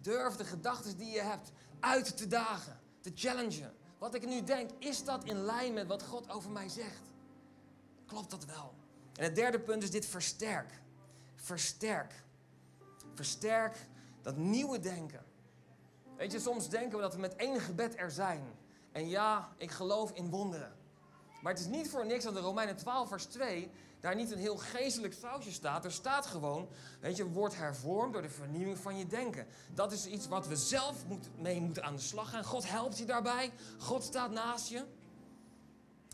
Durf 0.00 0.36
de 0.36 0.44
gedachten 0.44 0.96
die 0.96 1.10
je 1.10 1.20
hebt 1.20 1.52
uit 1.80 2.16
te 2.16 2.26
dagen. 2.26 2.80
Te 3.00 3.12
challengen. 3.14 3.74
Wat 3.98 4.14
ik 4.14 4.26
nu 4.26 4.42
denk, 4.42 4.70
is 4.78 5.04
dat 5.04 5.24
in 5.24 5.44
lijn 5.44 5.74
met 5.74 5.86
wat 5.86 6.02
God 6.02 6.30
over 6.30 6.50
mij 6.50 6.68
zegt? 6.68 7.02
Klopt 8.06 8.30
dat 8.30 8.44
wel? 8.44 8.74
En 9.14 9.24
het 9.24 9.34
derde 9.34 9.60
punt 9.60 9.82
is 9.82 9.90
dit 9.90 10.06
versterk. 10.06 10.82
Versterk. 11.34 12.22
Versterk 13.14 13.76
dat 14.22 14.36
nieuwe 14.36 14.80
denken. 14.80 15.24
Weet 16.16 16.32
je, 16.32 16.40
soms 16.40 16.68
denken 16.68 16.96
we 16.96 17.02
dat 17.02 17.14
we 17.14 17.20
met 17.20 17.36
één 17.36 17.60
gebed 17.60 17.98
er 17.98 18.10
zijn. 18.10 18.42
En 18.92 19.08
ja, 19.08 19.48
ik 19.56 19.70
geloof 19.70 20.10
in 20.10 20.30
wonderen. 20.30 20.72
Maar 21.44 21.52
het 21.52 21.62
is 21.62 21.68
niet 21.68 21.90
voor 21.90 22.06
niks 22.06 22.24
dat 22.24 22.34
de 22.34 22.40
Romeinen 22.40 22.76
12, 22.76 23.08
vers 23.08 23.24
2 23.24 23.70
daar 24.00 24.14
niet 24.14 24.30
een 24.30 24.38
heel 24.38 24.56
geestelijk 24.56 25.14
sausje 25.14 25.52
staat. 25.52 25.84
Er 25.84 25.92
staat 25.92 26.26
gewoon, 26.26 26.68
weet 27.00 27.16
je, 27.16 27.28
wordt 27.28 27.56
hervormd 27.56 28.12
door 28.12 28.22
de 28.22 28.28
vernieuwing 28.28 28.78
van 28.78 28.98
je 28.98 29.06
denken. 29.06 29.46
Dat 29.74 29.92
is 29.92 30.06
iets 30.06 30.28
wat 30.28 30.46
we 30.46 30.56
zelf 30.56 31.06
moet, 31.06 31.28
mee 31.38 31.60
moeten 31.60 31.84
aan 31.84 31.94
de 31.94 32.00
slag 32.00 32.30
gaan. 32.30 32.44
God 32.44 32.68
helpt 32.68 32.98
je 32.98 33.04
daarbij. 33.04 33.52
God 33.78 34.02
staat 34.02 34.30
naast 34.30 34.68
je. 34.68 34.84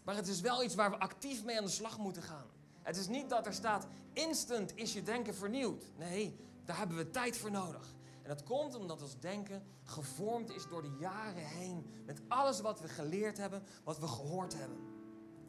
Maar 0.05 0.17
het 0.17 0.29
is 0.29 0.41
wel 0.41 0.65
iets 0.65 0.75
waar 0.75 0.91
we 0.91 0.99
actief 0.99 1.45
mee 1.45 1.59
aan 1.59 1.65
de 1.65 1.71
slag 1.71 1.99
moeten 1.99 2.23
gaan. 2.23 2.47
Het 2.83 2.97
is 2.97 3.09
niet 3.09 3.31
dat 3.31 3.47
er 3.47 3.55
staat, 3.55 3.87
instant 4.13 4.77
is 4.77 4.93
je 4.93 5.03
denken 5.03 5.35
vernieuwd. 5.35 5.85
Nee, 5.97 6.37
daar 6.65 6.79
hebben 6.79 6.97
we 6.97 7.11
tijd 7.11 7.37
voor 7.37 7.51
nodig. 7.51 7.95
En 8.23 8.29
dat 8.29 8.43
komt 8.43 8.75
omdat 8.75 9.03
ons 9.03 9.19
denken 9.21 9.63
gevormd 9.85 10.51
is 10.51 10.67
door 10.69 10.83
de 10.83 10.97
jaren 11.01 11.47
heen. 11.47 11.87
Met 12.07 12.21
alles 12.29 12.61
wat 12.61 12.81
we 12.81 12.89
geleerd 12.89 13.37
hebben, 13.37 13.63
wat 13.85 13.99
we 13.99 14.07
gehoord 14.07 14.55
hebben. 14.57 14.99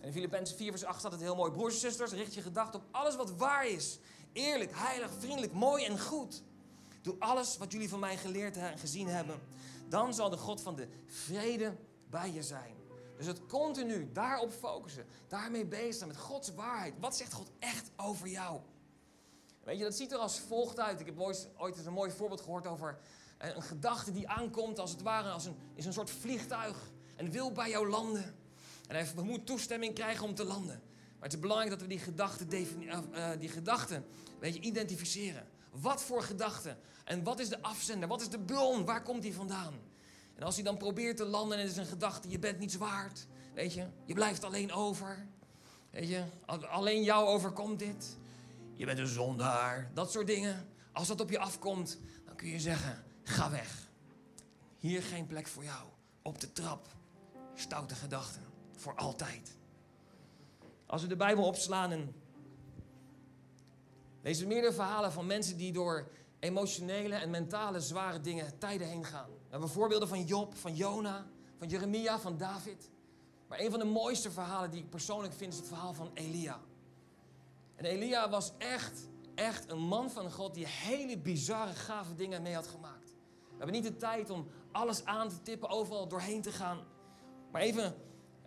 En 0.01 0.07
in 0.07 0.13
Filippenzen 0.13 0.57
4 0.57 0.71
vers 0.71 0.83
8 0.83 0.99
staat 0.99 1.11
het 1.11 1.21
heel 1.21 1.35
mooi. 1.35 1.51
Broers 1.51 1.73
en 1.73 1.79
zusters, 1.79 2.11
richt 2.11 2.33
je 2.33 2.41
gedachten 2.41 2.79
op 2.79 2.85
alles 2.91 3.15
wat 3.15 3.31
waar 3.31 3.67
is. 3.67 3.99
Eerlijk, 4.33 4.71
heilig, 4.73 5.09
vriendelijk, 5.19 5.53
mooi 5.53 5.85
en 5.85 5.99
goed. 5.99 6.43
Doe 7.01 7.15
alles 7.19 7.57
wat 7.57 7.71
jullie 7.71 7.89
van 7.89 7.99
mij 7.99 8.17
geleerd 8.17 8.57
en 8.57 8.77
gezien 8.77 9.07
hebben. 9.07 9.39
Dan 9.89 10.13
zal 10.13 10.29
de 10.29 10.37
God 10.37 10.61
van 10.61 10.75
de 10.75 10.87
vrede 11.05 11.75
bij 12.09 12.31
je 12.31 12.43
zijn. 12.43 12.75
Dus 13.17 13.25
het 13.25 13.45
continu 13.45 14.11
daarop 14.11 14.51
focussen. 14.51 15.05
Daarmee 15.27 15.65
bezig 15.65 15.95
zijn 15.95 16.09
met 16.09 16.17
Gods 16.17 16.53
waarheid. 16.53 16.93
Wat 16.99 17.17
zegt 17.17 17.33
God 17.33 17.51
echt 17.59 17.91
over 17.95 18.27
jou? 18.27 18.59
Weet 19.63 19.77
je, 19.77 19.83
dat 19.83 19.95
ziet 19.95 20.11
er 20.11 20.17
als 20.17 20.39
volgt 20.39 20.79
uit. 20.79 20.99
Ik 20.99 21.05
heb 21.05 21.19
ooit, 21.19 21.47
eens 21.59 21.85
een 21.85 21.93
mooi 21.93 22.11
voorbeeld 22.11 22.41
gehoord 22.41 22.67
over 22.67 22.99
eh, 23.37 23.55
een 23.55 23.61
gedachte 23.61 24.11
die 24.11 24.29
aankomt 24.29 24.79
als 24.79 24.91
het 24.91 25.01
ware 25.01 25.29
als 25.29 25.45
een, 25.45 25.55
is 25.73 25.85
een 25.85 25.93
soort 25.93 26.09
vliegtuig. 26.09 26.91
En 27.15 27.31
wil 27.31 27.51
bij 27.51 27.69
jou 27.69 27.89
landen. 27.89 28.35
En 28.91 28.97
hij 28.97 29.23
moet 29.23 29.45
toestemming 29.45 29.93
krijgen 29.93 30.25
om 30.25 30.35
te 30.35 30.43
landen. 30.43 30.81
Maar 31.13 31.23
het 31.23 31.33
is 31.33 31.39
belangrijk 31.39 31.69
dat 31.69 31.81
we 31.81 31.87
die 31.87 31.99
gedachten, 31.99 32.47
uh, 32.53 33.29
die 33.39 33.49
gedachten 33.49 34.05
weet 34.39 34.53
je, 34.53 34.59
identificeren. 34.59 35.47
Wat 35.71 36.03
voor 36.03 36.23
gedachten? 36.23 36.77
En 37.05 37.23
wat 37.23 37.39
is 37.39 37.49
de 37.49 37.61
afzender? 37.61 38.07
Wat 38.07 38.21
is 38.21 38.29
de 38.29 38.39
bron? 38.39 38.85
Waar 38.85 39.03
komt 39.03 39.21
die 39.21 39.33
vandaan? 39.33 39.73
En 40.35 40.43
als 40.43 40.55
hij 40.55 40.63
dan 40.63 40.77
probeert 40.77 41.17
te 41.17 41.25
landen 41.25 41.57
en 41.57 41.63
het 41.63 41.71
is 41.71 41.77
een 41.77 41.85
gedachte, 41.85 42.29
je 42.29 42.39
bent 42.39 42.59
niets 42.59 42.75
waard. 42.75 43.27
Weet 43.53 43.73
je, 43.73 43.87
je 44.05 44.13
blijft 44.13 44.43
alleen 44.43 44.71
over. 44.71 45.27
Weet 45.89 46.07
je, 46.07 46.23
alleen 46.69 47.03
jou 47.03 47.27
overkomt 47.27 47.79
dit. 47.79 48.17
Je 48.73 48.85
bent 48.85 48.99
een 48.99 49.07
zondaar. 49.07 49.91
Dat 49.93 50.11
soort 50.11 50.27
dingen. 50.27 50.67
Als 50.91 51.07
dat 51.07 51.21
op 51.21 51.29
je 51.29 51.39
afkomt, 51.39 51.99
dan 52.25 52.35
kun 52.35 52.47
je 52.47 52.59
zeggen, 52.59 53.03
ga 53.23 53.49
weg. 53.49 53.89
Hier 54.77 55.03
geen 55.03 55.25
plek 55.25 55.47
voor 55.47 55.63
jou. 55.63 55.87
Op 56.21 56.39
de 56.39 56.53
trap. 56.53 56.87
Stoute 57.55 57.95
gedachten 57.95 58.51
voor 58.81 58.95
altijd. 58.95 59.57
Als 60.85 61.01
we 61.01 61.07
de 61.07 61.15
Bijbel 61.15 61.45
opslaan 61.45 61.91
en 61.91 62.15
lezen 64.21 64.43
we 64.43 64.53
meerdere 64.53 64.73
verhalen 64.73 65.11
van 65.11 65.25
mensen 65.25 65.57
die 65.57 65.71
door 65.71 66.09
emotionele 66.39 67.15
en 67.15 67.29
mentale 67.29 67.79
zware 67.79 68.19
dingen 68.19 68.57
tijden 68.57 68.87
heen 68.87 69.05
gaan. 69.05 69.29
We 69.29 69.49
hebben 69.49 69.69
voorbeelden 69.69 70.07
van 70.07 70.23
Job, 70.23 70.55
van 70.55 70.75
Jona, 70.75 71.25
van 71.57 71.67
Jeremia, 71.67 72.19
van 72.19 72.37
David. 72.37 72.89
Maar 73.47 73.59
een 73.59 73.69
van 73.69 73.79
de 73.79 73.85
mooiste 73.85 74.31
verhalen 74.31 74.71
die 74.71 74.81
ik 74.81 74.89
persoonlijk 74.89 75.33
vind 75.33 75.53
is 75.53 75.59
het 75.59 75.67
verhaal 75.67 75.93
van 75.93 76.11
Elia. 76.13 76.59
En 77.75 77.85
Elia 77.85 78.29
was 78.29 78.51
echt, 78.57 79.09
echt 79.35 79.71
een 79.71 79.81
man 79.81 80.11
van 80.11 80.31
God 80.31 80.53
die 80.53 80.67
hele 80.67 81.17
bizarre, 81.17 81.73
gave 81.73 82.15
dingen 82.15 82.41
mee 82.41 82.53
had 82.53 82.67
gemaakt. 82.67 83.09
We 83.49 83.57
hebben 83.57 83.75
niet 83.75 83.83
de 83.83 83.97
tijd 83.97 84.29
om 84.29 84.47
alles 84.71 85.05
aan 85.05 85.29
te 85.29 85.41
tippen, 85.41 85.69
overal 85.69 86.07
doorheen 86.07 86.41
te 86.41 86.51
gaan. 86.51 86.79
Maar 87.51 87.61
even 87.61 87.95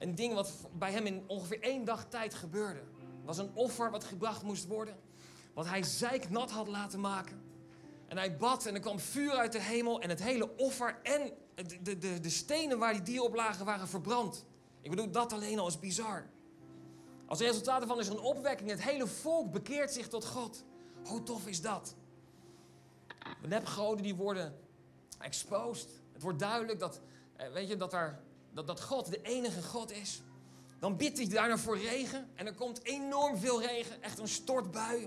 een 0.05 0.15
ding 0.15 0.35
wat 0.35 0.53
bij 0.73 0.93
hem 0.93 1.07
in 1.07 1.25
ongeveer 1.27 1.63
één 1.63 1.85
dag 1.85 2.09
tijd 2.09 2.35
gebeurde. 2.35 2.83
Was 3.25 3.39
een 3.39 3.51
offer 3.55 3.91
wat 3.91 4.05
gebracht 4.05 4.43
moest 4.43 4.67
worden. 4.67 4.97
Wat 5.55 5.67
hij 5.67 5.83
zeiknat 5.83 6.51
had 6.51 6.69
laten 6.69 7.01
maken. 7.01 7.43
En 8.07 8.17
hij 8.17 8.37
bad 8.37 8.67
en 8.67 8.75
er 8.75 8.81
kwam 8.81 8.99
vuur 8.99 9.33
uit 9.33 9.53
de 9.53 9.61
hemel. 9.61 10.01
En 10.01 10.09
het 10.09 10.23
hele 10.23 10.57
offer 10.57 11.01
en 11.03 11.33
de, 11.83 11.99
de, 11.99 12.21
de 12.21 12.31
stenen 12.31 12.79
waar 12.79 12.93
die 12.93 13.03
dieren 13.03 13.25
op 13.25 13.35
lagen 13.35 13.65
waren 13.65 13.89
verbrand. 13.89 14.45
Ik 14.81 14.91
bedoel, 14.91 15.11
dat 15.11 15.33
alleen 15.33 15.59
al 15.59 15.67
is 15.67 15.79
bizar. 15.79 16.27
Als 17.27 17.41
resultaat 17.41 17.79
daarvan 17.79 17.99
is 17.99 18.07
er 18.07 18.13
een 18.13 18.21
opwekking. 18.21 18.71
Het 18.71 18.83
hele 18.83 19.07
volk 19.07 19.53
bekeert 19.53 19.93
zich 19.93 20.09
tot 20.09 20.27
God. 20.27 20.65
Hoe 21.05 21.23
tof 21.23 21.47
is 21.47 21.61
dat? 21.61 21.95
De 23.43 23.49
nepgoden 23.49 24.03
die 24.03 24.15
worden 24.15 24.59
exposed. 25.19 25.89
Het 26.13 26.23
wordt 26.23 26.39
duidelijk 26.39 26.79
dat, 26.79 27.01
eh, 27.37 27.53
weet 27.53 27.69
je, 27.69 27.77
dat 27.77 27.93
er 27.93 28.24
dat, 28.55 28.67
dat 28.67 28.83
God 28.83 29.11
de 29.11 29.23
enige 29.23 29.63
God 29.63 29.93
is, 29.93 30.23
dan 30.79 30.97
bidt 30.97 31.19
hij 31.19 31.29
daarna 31.29 31.59
voor 31.59 31.79
regen. 31.79 32.29
En 32.35 32.47
er 32.47 32.55
komt 32.55 32.85
enorm 32.85 33.39
veel 33.39 33.63
regen, 33.63 34.03
echt 34.03 34.19
een 34.19 34.29
stortbui. 34.29 35.03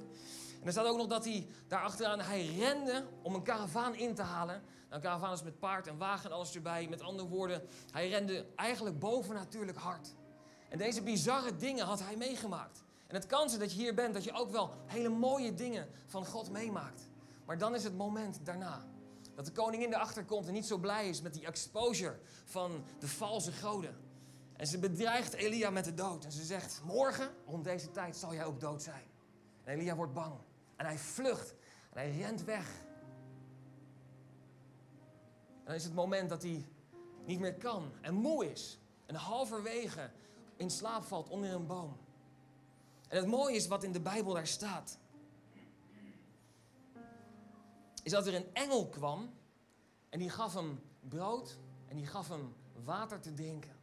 En 0.60 0.66
er 0.66 0.72
staat 0.72 0.86
ook 0.86 0.98
nog 0.98 1.08
dat 1.08 1.26
hij 1.26 1.48
daarachteraan, 1.68 2.20
hij 2.20 2.46
rende 2.46 3.06
om 3.22 3.36
een 3.36 3.44
karavaan 3.44 3.96
in 3.96 4.16
te 4.16 4.22
halen. 4.22 4.56
Nou, 4.56 4.96
een 4.96 5.02
karavaan 5.02 5.34
is 5.34 5.44
met 5.44 5.60
paard 5.60 5.88
en 5.88 5.98
wagen 5.98 6.30
en 6.30 6.36
alles 6.36 6.56
erbij. 6.56 6.88
Met 6.90 7.02
andere 7.02 7.28
woorden, 7.28 7.62
hij 7.92 8.10
rende 8.10 8.46
eigenlijk 8.56 9.00
bovennatuurlijk 9.00 9.78
hard. 9.78 10.16
En 10.70 10.78
deze 10.78 11.02
bizarre 11.02 11.56
dingen 11.56 11.86
had 11.86 12.00
hij 12.00 12.16
meegemaakt. 12.16 12.84
En 13.08 13.16
het 13.16 13.26
kan 13.26 13.50
zijn 13.50 13.62
dat 13.62 13.72
je 13.72 13.78
hier 13.78 13.94
bent, 13.94 14.14
dat 14.14 14.24
je 14.24 14.34
ook 14.34 14.52
wel 14.52 14.74
hele 14.86 15.10
mooie 15.10 15.54
dingen 15.54 15.88
van 16.06 16.26
God 16.26 16.50
meemaakt. 16.50 17.08
Maar 17.46 17.58
dan 17.58 17.76
is 17.76 17.84
het 17.84 17.98
moment 17.98 18.40
daarna. 18.44 18.86
Dat 19.38 19.46
de 19.46 19.52
koningin 19.52 19.94
erachter 19.94 20.26
komt 20.26 20.48
en 20.48 20.54
niet 20.54 20.66
zo 20.66 20.78
blij 20.78 21.10
is 21.10 21.22
met 21.22 21.34
die 21.34 21.46
exposure 21.46 22.20
van 22.46 22.84
de 23.00 23.08
valse 23.08 23.52
goden. 23.52 23.96
En 24.56 24.68
ze 24.68 24.80
bedreigt 24.80 25.34
Elia 25.34 25.70
met 25.70 25.86
de 25.86 25.94
dood. 25.94 26.26
En 26.26 26.32
ze 26.32 26.44
zegt, 26.44 26.82
morgen 26.84 27.30
rond 27.46 27.64
deze 27.64 27.92
tijd 27.92 28.16
zal 28.18 28.34
jij 28.34 28.46
ook 28.46 28.60
dood 28.60 28.84
zijn. 28.84 29.04
En 29.64 29.78
Elia 29.78 29.96
wordt 29.96 30.14
bang. 30.14 30.34
En 30.76 30.86
hij 30.86 30.98
vlucht. 30.98 31.56
En 31.90 32.00
hij 32.00 32.12
rent 32.12 32.44
weg. 32.44 32.70
En 35.50 35.66
dan 35.66 35.76
is 35.76 35.84
het 35.84 35.94
moment 35.94 36.30
dat 36.30 36.42
hij 36.42 36.66
niet 37.26 37.40
meer 37.40 37.56
kan 37.56 37.92
en 38.02 38.14
moe 38.14 38.52
is. 38.52 38.80
En 39.06 39.16
halverwege 39.16 40.12
in 40.56 40.70
slaap 40.70 41.04
valt 41.04 41.30
onder 41.30 41.52
een 41.52 41.68
boom. 41.68 41.98
En 43.08 43.18
het 43.18 43.28
mooie 43.28 43.56
is 43.56 43.68
wat 43.68 43.84
in 43.84 43.92
de 43.92 44.02
Bijbel 44.02 44.34
daar 44.34 44.48
staat 44.48 44.98
is 48.08 48.14
dat 48.14 48.28
er 48.28 48.36
een 48.36 48.54
engel 48.54 48.88
kwam 48.88 49.34
en 50.10 50.20
die 50.20 50.30
gaf 50.30 50.54
hem 50.54 50.82
brood 51.00 51.58
en 51.88 51.96
die 51.96 52.08
gaf 52.08 52.28
hem 52.28 52.56
water 52.84 53.20
te 53.20 53.34
drinken. 53.34 53.76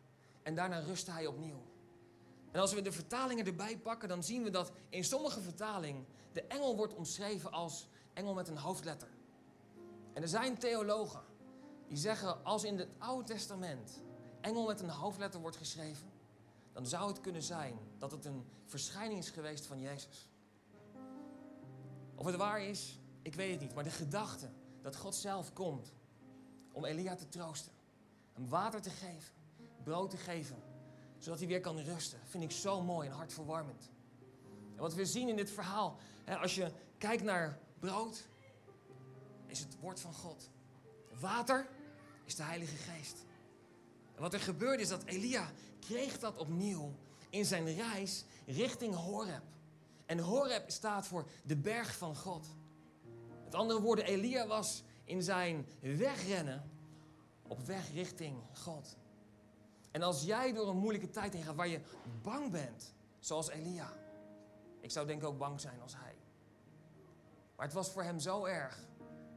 En 0.43 0.55
daarna 0.55 0.79
rustte 0.79 1.11
hij 1.11 1.27
opnieuw. 1.27 1.63
En 2.51 2.61
als 2.61 2.73
we 2.73 2.83
de 2.83 2.93
vertalingen 2.93 3.47
erbij 3.47 3.79
pakken, 3.79 4.09
dan 4.09 4.23
zien 4.23 4.43
we 4.43 4.51
dat 4.51 4.73
in 4.89 5.05
sommige 5.05 5.41
vertalingen 5.41 6.07
de 6.33 6.43
engel 6.43 6.77
wordt 6.77 6.95
omschreven 6.95 7.53
als 7.53 7.89
engel 8.13 8.35
met 8.35 8.49
een 8.49 8.57
hoofdletter. 8.57 9.09
En 10.13 10.23
er 10.23 10.29
zijn 10.29 10.59
theologen 10.59 11.23
die 11.89 11.99
zeggen 11.99 12.45
als 12.45 12.65
in 12.65 12.79
het 12.79 12.89
Oude 12.99 13.25
Testament 13.25 14.03
engel 14.41 14.67
met 14.67 14.81
een 14.81 14.91
hoofdletter 14.91 15.41
wordt 15.41 15.57
geschreven, 15.57 16.13
dan 16.73 16.87
zou 16.87 17.09
het 17.09 17.21
kunnen 17.21 17.43
zijn 17.43 17.79
dat 17.99 18.11
het 18.11 18.25
een 18.25 18.45
verschijning 18.65 19.19
is 19.19 19.31
geweest 19.31 19.67
van 19.67 19.81
Jezus. 19.81 20.29
Of 22.15 22.27
het 22.27 22.37
waar 22.37 22.63
is, 22.63 22.99
ik 23.25 23.35
weet 23.35 23.51
het 23.51 23.61
niet, 23.61 23.75
maar 23.75 23.85
de 23.85 23.91
gedachte 23.91 24.51
dat 24.83 24.97
God 24.97 25.15
zelf 25.15 25.53
komt 25.53 25.93
om 26.73 26.85
Elia 26.85 27.15
te 27.15 27.29
troosten, 27.29 27.73
hem 28.33 28.49
water 28.49 28.81
te 28.81 28.91
geven, 28.91 29.35
brood 29.83 30.11
te 30.11 30.17
geven, 30.17 30.57
zodat 31.19 31.39
hij 31.39 31.49
weer 31.49 31.61
kan 31.61 31.79
rusten, 31.79 32.19
vind 32.25 32.45
ik 32.45 32.51
zo 32.51 32.83
mooi 32.83 33.09
en 33.09 33.15
hartverwarmend. 33.15 33.91
En 34.75 34.81
wat 34.81 34.95
we 34.95 35.07
zien 35.07 35.29
in 35.29 35.37
dit 35.37 35.51
verhaal, 35.51 35.97
hè, 36.25 36.37
als 36.37 36.55
je 36.55 36.73
kijkt 36.99 37.23
naar 37.23 37.59
brood, 37.79 38.27
is 39.47 39.59
het 39.59 39.81
woord 39.81 40.01
van 40.01 40.15
God. 40.15 40.51
Water 41.21 41.69
is 42.25 42.35
de 42.35 42.43
Heilige 42.43 42.77
Geest. 42.77 43.25
En 44.15 44.21
wat 44.23 44.35
er 44.35 44.41
gebeurde 44.41 44.83
is 44.83 44.89
dat 44.89 45.05
Elia 45.05 45.51
kreeg 45.81 46.19
dat 46.19 46.37
opnieuw 46.37 46.95
in 47.31 47.45
zijn 47.45 47.75
reis 47.75 48.25
richting 48.47 48.95
Horeb. 48.95 49.43
En 50.07 50.19
Horeb 50.19 50.71
staat 50.71 51.07
voor 51.07 51.29
de 51.43 51.57
berg 51.57 51.97
van 51.97 52.17
God. 52.17 52.47
Met 53.55 53.63
andere 53.63 53.83
woorden, 53.83 54.05
Elia 54.05 54.47
was 54.47 54.83
in 55.05 55.23
zijn 55.23 55.67
wegrennen 55.81 56.71
op 57.43 57.61
weg 57.61 57.93
richting 57.93 58.37
God. 58.53 58.97
En 59.91 60.03
als 60.03 60.23
jij 60.23 60.53
door 60.53 60.69
een 60.69 60.77
moeilijke 60.77 61.11
tijd 61.11 61.33
heen 61.33 61.43
gaat 61.43 61.55
waar 61.55 61.69
je 61.69 61.81
bang 62.23 62.51
bent, 62.51 62.95
zoals 63.19 63.49
Elia. 63.49 63.93
Ik 64.81 64.91
zou 64.91 65.07
denk 65.07 65.23
ik 65.23 65.29
ook 65.29 65.39
bang 65.39 65.61
zijn 65.61 65.81
als 65.81 65.95
hij. 65.97 66.15
Maar 67.57 67.67
het 67.67 67.75
was 67.75 67.91
voor 67.91 68.03
hem 68.03 68.19
zo 68.19 68.45
erg 68.45 68.79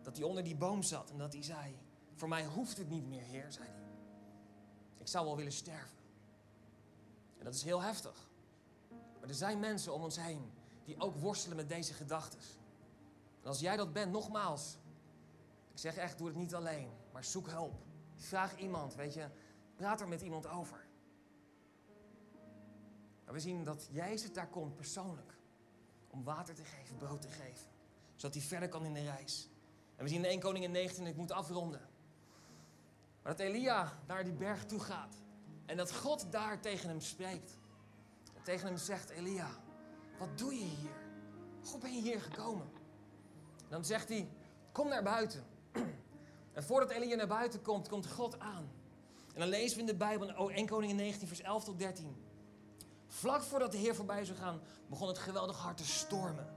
dat 0.02 0.18
hij 0.18 0.26
onder 0.26 0.44
die 0.44 0.56
boom 0.56 0.84
zat 0.84 1.12
en 1.12 1.18
dat 1.18 1.34
hij 1.34 1.44
zei: 1.44 1.78
Voor 2.14 2.28
mij 2.28 2.46
hoeft 2.46 2.78
het 2.78 2.90
niet 2.90 3.08
meer, 3.08 3.24
Heer, 3.24 3.52
zei 3.52 3.68
hij. 3.68 3.88
Ik 4.98 5.08
zou 5.08 5.26
wel 5.26 5.36
willen 5.36 5.52
sterven. 5.52 5.98
En 7.38 7.46
dat 7.46 7.54
is 7.54 7.64
heel 7.64 7.82
heftig. 7.82 8.30
Maar 9.20 9.30
er 9.30 9.36
zijn 9.36 9.60
mensen 9.60 9.94
om 9.94 10.04
ons 10.04 10.20
heen 10.20 10.52
die 10.86 11.00
ook 11.00 11.16
worstelen 11.16 11.58
met 11.58 11.70
deze 11.70 11.94
gedachten. 11.94 12.40
En 13.48 13.54
als 13.54 13.62
jij 13.62 13.76
dat 13.76 13.94
bent, 13.94 14.12
nogmaals, 14.12 14.78
ik 15.72 15.78
zeg 15.78 15.96
echt, 15.96 16.18
doe 16.18 16.28
het 16.28 16.36
niet 16.36 16.56
alleen, 16.56 16.90
maar 17.12 17.24
zoek 17.24 17.50
hulp. 17.50 17.84
Vraag 18.16 18.58
iemand, 18.58 18.96
weet 18.96 19.14
je, 19.14 19.30
praat 19.76 20.02
er 20.02 20.08
met 20.08 20.22
iemand 20.22 20.48
over. 20.48 20.88
Maar 23.26 23.34
we 23.34 23.40
zien 23.40 23.64
dat 23.64 23.88
Jezus 23.92 24.34
daar 24.34 24.48
komt 24.48 24.76
persoonlijk 24.76 25.38
om 26.10 26.24
water 26.24 26.56
te 26.56 26.64
geven, 26.64 26.98
brood 26.98 27.22
te 27.22 27.28
geven, 27.28 27.70
zodat 28.16 28.36
hij 28.36 28.44
verder 28.44 28.70
kan 28.70 28.86
in 28.86 28.94
de 28.94 29.04
reis. 29.04 29.50
En 29.96 30.04
we 30.04 30.10
zien 30.10 30.24
in 30.24 30.30
1 30.30 30.40
Koningin 30.40 30.72
19, 30.72 31.06
ik 31.06 31.16
moet 31.16 31.32
afronden. 31.32 31.90
Maar 33.22 33.36
dat 33.36 33.40
Elia 33.40 34.00
naar 34.08 34.24
die 34.24 34.34
berg 34.34 34.66
toe 34.66 34.80
gaat. 34.80 35.16
En 35.66 35.78
dat 35.78 35.96
God 35.96 36.32
daar 36.32 36.62
tegen 36.62 36.90
hem 36.90 37.02
spreekt. 37.02 37.58
En 38.34 38.44
tegen 38.44 38.68
hem 38.68 38.78
zegt, 38.78 39.10
Elia, 39.10 39.50
wat 40.20 40.38
doe 40.38 40.54
je 40.54 40.66
hier? 40.66 41.06
Hoe 41.72 41.80
ben 41.80 41.94
je 41.96 42.02
hier 42.02 42.22
gekomen? 42.22 42.77
Dan 43.70 43.86
zegt 43.86 44.10
hij, 44.10 44.30
kom 44.72 44.88
naar 44.88 45.04
buiten. 45.04 45.44
En 46.54 46.64
voordat 46.64 46.90
Elia 46.90 47.16
naar 47.16 47.28
buiten 47.28 47.62
komt, 47.62 47.88
komt 47.88 48.08
God 48.08 48.40
aan. 48.40 48.70
En 49.34 49.40
dan 49.40 49.50
lezen 49.50 49.76
we 49.76 49.80
in 49.80 49.86
de 49.88 49.96
Bijbel, 49.96 50.52
1 50.52 50.68
Koningin 50.68 50.96
19, 50.96 51.28
vers 51.28 51.42
11 51.42 51.64
tot 51.64 51.80
13. 51.80 52.16
Vlak 53.08 53.42
voordat 53.42 53.72
de 53.72 53.78
Heer 53.78 53.96
voorbij 53.96 54.26
zou 54.26 54.38
gaan, 54.38 54.62
begon 54.88 55.08
het 55.08 55.18
geweldig 55.18 55.58
hard 55.58 55.78
te 55.78 55.86
stormen. 55.86 56.48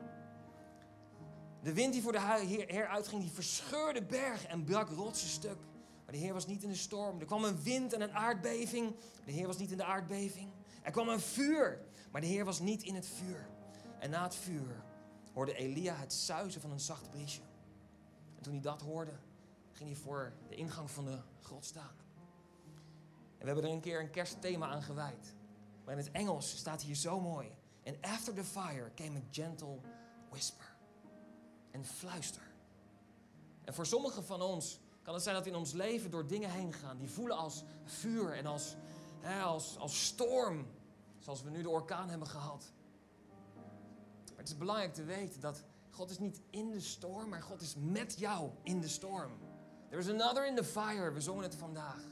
De 1.62 1.72
wind 1.72 1.92
die 1.92 2.02
voor 2.02 2.12
de 2.12 2.20
Heer 2.20 2.86
uitging, 2.86 3.22
die 3.22 3.30
verscheurde 3.30 4.02
bergen 4.02 4.48
en 4.48 4.64
brak 4.64 4.88
rotsen 4.88 5.28
stuk. 5.28 5.58
Maar 6.04 6.14
de 6.14 6.18
Heer 6.18 6.32
was 6.32 6.46
niet 6.46 6.62
in 6.62 6.68
de 6.68 6.74
storm. 6.74 7.20
Er 7.20 7.26
kwam 7.26 7.44
een 7.44 7.62
wind 7.62 7.92
en 7.92 8.00
een 8.00 8.12
aardbeving. 8.12 8.94
De 9.24 9.32
Heer 9.32 9.46
was 9.46 9.58
niet 9.58 9.70
in 9.70 9.76
de 9.76 9.84
aardbeving. 9.84 10.50
Er 10.82 10.92
kwam 10.92 11.08
een 11.08 11.20
vuur. 11.20 11.80
Maar 12.10 12.20
de 12.20 12.26
Heer 12.26 12.44
was 12.44 12.60
niet 12.60 12.82
in 12.82 12.94
het 12.94 13.06
vuur. 13.06 13.48
En 13.98 14.10
na 14.10 14.22
het 14.22 14.34
vuur 14.34 14.82
hoorde 15.32 15.54
Elia 15.54 15.94
het 15.94 16.12
suizen 16.12 16.60
van 16.60 16.70
een 16.70 16.80
zacht 16.80 17.10
briesje. 17.10 17.42
En 18.36 18.42
toen 18.42 18.52
hij 18.52 18.62
dat 18.62 18.80
hoorde, 18.80 19.12
ging 19.72 19.90
hij 19.90 19.98
voor 19.98 20.32
de 20.48 20.54
ingang 20.54 20.90
van 20.90 21.04
de 21.04 21.18
grot 21.40 21.64
staan. 21.64 21.94
En 23.38 23.46
we 23.46 23.52
hebben 23.52 23.64
er 23.64 23.70
een 23.70 23.80
keer 23.80 24.00
een 24.00 24.10
kerstthema 24.10 24.68
aan 24.68 24.82
gewijd. 24.82 25.34
Maar 25.84 25.98
in 25.98 26.04
het 26.04 26.10
Engels 26.10 26.56
staat 26.56 26.82
hier 26.82 26.94
zo 26.94 27.20
mooi. 27.20 27.56
And 27.84 27.96
after 28.02 28.34
the 28.34 28.44
fire 28.44 28.90
came 28.94 29.18
a 29.18 29.22
gentle 29.30 29.78
whisper. 30.30 30.76
En 31.70 31.84
fluister. 31.84 32.42
En 33.64 33.74
voor 33.74 33.86
sommigen 33.86 34.24
van 34.24 34.42
ons 34.42 34.80
kan 35.02 35.14
het 35.14 35.22
zijn 35.22 35.34
dat 35.34 35.44
we 35.44 35.50
in 35.50 35.56
ons 35.56 35.72
leven 35.72 36.10
door 36.10 36.26
dingen 36.26 36.50
heen 36.50 36.72
gaan 36.72 36.98
die 36.98 37.10
voelen 37.10 37.36
als 37.36 37.64
vuur 37.84 38.36
en 38.36 38.46
als, 38.46 38.76
hè, 39.20 39.42
als, 39.42 39.78
als 39.78 40.06
storm. 40.06 40.66
Zoals 41.18 41.42
we 41.42 41.50
nu 41.50 41.62
de 41.62 41.68
orkaan 41.68 42.08
hebben 42.08 42.28
gehad. 42.28 42.72
Maar 44.40 44.48
het 44.48 44.58
is 44.58 44.64
belangrijk 44.64 44.94
te 44.94 45.04
weten 45.04 45.40
dat 45.40 45.64
God 45.90 46.10
is 46.10 46.18
niet 46.18 46.40
in 46.50 46.70
de 46.70 46.80
storm, 46.80 47.28
maar 47.28 47.42
God 47.42 47.60
is 47.60 47.74
met 47.78 48.18
jou 48.18 48.50
in 48.62 48.80
de 48.80 48.88
storm. 48.88 49.32
There 49.88 50.00
is 50.00 50.08
another 50.08 50.46
in 50.46 50.56
the 50.56 50.64
fire. 50.64 51.12
We 51.12 51.20
zongen 51.20 51.42
het 51.42 51.54
vandaag. 51.54 52.02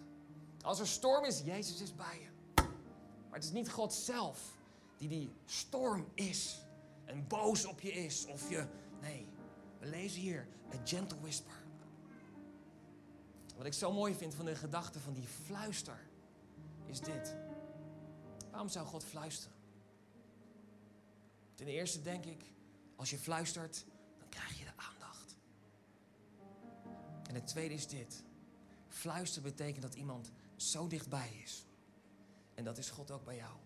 Als 0.62 0.80
er 0.80 0.86
storm 0.86 1.24
is, 1.24 1.40
Jezus 1.40 1.80
is 1.80 1.94
bij 1.94 2.20
je. 2.20 2.62
Maar 3.28 3.38
het 3.38 3.44
is 3.44 3.52
niet 3.52 3.70
God 3.70 3.92
zelf 3.92 4.56
die 4.96 5.08
die 5.08 5.30
storm 5.44 6.08
is 6.14 6.58
en 7.04 7.26
boos 7.28 7.66
op 7.66 7.80
je 7.80 7.92
is 7.92 8.26
of 8.26 8.50
je... 8.50 8.66
Nee, 9.00 9.26
we 9.78 9.86
lezen 9.86 10.20
hier, 10.20 10.46
a 10.74 10.76
gentle 10.84 11.20
whisper. 11.20 11.62
Wat 13.56 13.66
ik 13.66 13.74
zo 13.74 13.92
mooi 13.92 14.14
vind 14.14 14.34
van 14.34 14.44
de 14.44 14.54
gedachte 14.54 15.00
van 15.00 15.12
die 15.12 15.26
fluister, 15.26 16.08
is 16.86 17.00
dit. 17.00 17.36
Waarom 18.50 18.68
zou 18.68 18.86
God 18.86 19.04
fluisteren? 19.04 19.57
Ten 21.58 21.66
eerste 21.66 22.02
denk 22.02 22.24
ik, 22.24 22.52
als 22.96 23.10
je 23.10 23.18
fluistert, 23.18 23.84
dan 24.18 24.28
krijg 24.28 24.58
je 24.58 24.64
de 24.64 24.72
aandacht. 24.76 25.36
En 27.28 27.34
het 27.34 27.46
tweede 27.46 27.74
is 27.74 27.86
dit. 27.86 28.24
Fluisteren 28.88 29.50
betekent 29.50 29.82
dat 29.82 29.94
iemand 29.94 30.30
zo 30.56 30.86
dichtbij 30.86 31.40
is. 31.42 31.66
En 32.54 32.64
dat 32.64 32.78
is 32.78 32.90
God 32.90 33.10
ook 33.10 33.24
bij 33.24 33.36
jou. 33.36 33.56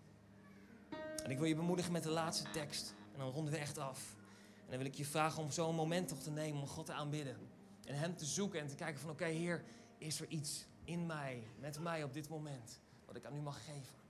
En 1.23 1.31
ik 1.31 1.37
wil 1.37 1.47
je 1.47 1.55
bemoedigen 1.55 1.91
met 1.91 2.03
de 2.03 2.09
laatste 2.09 2.49
tekst. 2.51 2.93
En 3.11 3.19
dan 3.19 3.29
ronden 3.31 3.53
we 3.53 3.59
echt 3.59 3.77
af. 3.77 4.15
En 4.55 4.69
dan 4.69 4.77
wil 4.77 4.87
ik 4.87 4.95
je 4.95 5.05
vragen 5.05 5.43
om 5.43 5.51
zo'n 5.51 5.75
moment 5.75 6.07
toch 6.07 6.21
te 6.21 6.31
nemen 6.31 6.61
om 6.61 6.67
God 6.67 6.85
te 6.85 6.93
aanbidden. 6.93 7.37
En 7.85 7.95
Hem 7.95 8.17
te 8.17 8.25
zoeken 8.25 8.59
en 8.59 8.67
te 8.67 8.75
kijken 8.75 9.01
van 9.01 9.09
oké 9.09 9.25
Heer, 9.25 9.63
is 9.97 10.21
er 10.21 10.27
iets 10.27 10.65
in 10.83 11.05
mij, 11.05 11.47
met 11.59 11.79
mij 11.79 12.03
op 12.03 12.13
dit 12.13 12.29
moment, 12.29 12.79
wat 13.05 13.15
ik 13.15 13.25
aan 13.25 13.35
u 13.35 13.41
mag 13.41 13.65
geven? 13.65 14.02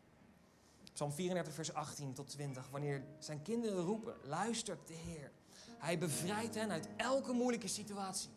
Psalm 0.93 1.11
34, 1.11 1.53
vers 1.53 1.73
18 1.73 2.13
tot 2.13 2.29
20. 2.29 2.69
Wanneer 2.69 3.03
zijn 3.19 3.41
kinderen 3.41 3.83
roepen, 3.83 4.15
luistert 4.23 4.87
de 4.87 4.93
Heer. 4.93 5.31
Hij 5.77 5.97
bevrijdt 5.97 6.55
hen 6.55 6.71
uit 6.71 6.87
elke 6.95 7.33
moeilijke 7.33 7.67
situatie. 7.67 8.29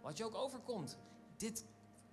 Wat 0.00 0.16
je 0.16 0.24
ook 0.24 0.34
overkomt. 0.34 0.98
Dit 1.36 1.64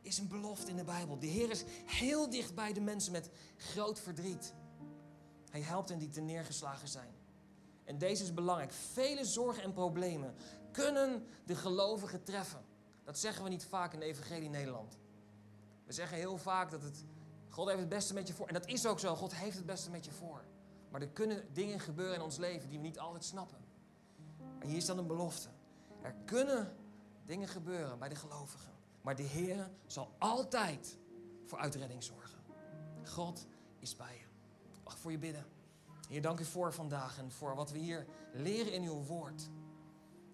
is 0.02 0.18
een 0.18 0.28
belofte 0.28 0.70
in 0.70 0.78
de 0.78 0.84
Bijbel. 0.84 1.20
De 1.20 1.28
Heer 1.28 1.50
is 1.50 1.64
heel 1.86 2.30
dicht 2.30 2.56
bij 2.56 2.74
de 2.74 2.82
mensen 2.82 3.12
met 3.12 3.30
groot 3.58 4.00
verdriet. 4.00 4.54
Hij 5.50 5.62
helpt 5.62 5.90
hen 5.90 6.00
die 6.00 6.10
te 6.10 6.22
neergeslagen 6.22 6.88
zijn. 6.88 7.14
En 7.84 7.98
deze 7.98 8.24
is 8.24 8.34
belangrijk. 8.34 8.72
Vele 8.72 9.26
zorgen 9.26 9.64
en 9.64 9.74
problemen 9.74 10.36
kunnen 10.72 11.26
de 11.46 11.56
gelovigen 11.56 12.24
treffen. 12.24 12.66
Dat 13.04 13.18
zeggen 13.18 13.44
we 13.44 13.50
niet 13.50 13.66
vaak 13.66 13.94
in 13.94 14.00
de 14.00 14.06
Evangelie 14.06 14.50
Nederland. 14.50 14.98
We 15.86 15.94
zeggen 15.94 16.18
heel 16.18 16.38
vaak 16.38 16.72
dat 16.72 16.82
het, 16.82 17.06
God 17.50 17.68
heeft 17.68 17.80
het 17.80 17.90
beste 17.90 18.14
met 18.14 18.28
je 18.28 18.34
voor. 18.34 18.48
En 18.48 18.54
dat 18.54 18.68
is 18.68 18.86
ook 18.86 19.00
zo. 19.00 19.16
God 19.16 19.36
heeft 19.36 19.58
het 19.58 19.66
beste 19.66 19.90
met 19.90 20.06
je 20.06 20.12
voor. 20.12 20.44
Maar 20.92 21.02
er 21.02 21.10
kunnen 21.10 21.54
dingen 21.54 21.80
gebeuren 21.80 22.16
in 22.16 22.22
ons 22.22 22.38
leven 22.38 22.70
die 22.70 22.78
we 22.78 22.84
niet 22.86 23.00
altijd 23.00 23.24
snappen. 23.24 23.58
Maar 24.58 24.68
hier 24.68 24.82
staat 24.82 24.98
een 24.98 25.08
belofte. 25.08 25.50
Er 26.02 26.16
kunnen 26.26 26.76
dingen 27.26 27.48
gebeuren 27.48 28.00
bij 28.00 28.10
de 28.10 28.16
gelovigen. 28.16 28.74
Maar 29.02 29.16
de 29.16 29.24
Heer 29.24 29.70
zal 29.88 30.12
altijd 30.18 30.98
voor 31.46 31.60
uitredding 31.60 32.04
zorgen. 32.04 32.40
God 33.06 33.48
is 33.80 33.96
bij 33.96 34.14
je. 34.14 34.28
Ik 34.92 34.98
voor 34.98 35.12
je 35.12 35.18
bidden? 35.18 35.46
Heer, 36.10 36.22
dank 36.22 36.40
u 36.40 36.46
voor 36.46 36.74
vandaag 36.74 37.18
en 37.18 37.32
voor 37.32 37.56
wat 37.56 37.72
we 37.72 37.78
hier 37.78 38.06
leren 38.34 38.74
in 38.74 38.84
uw 38.84 39.04
woord. 39.04 39.50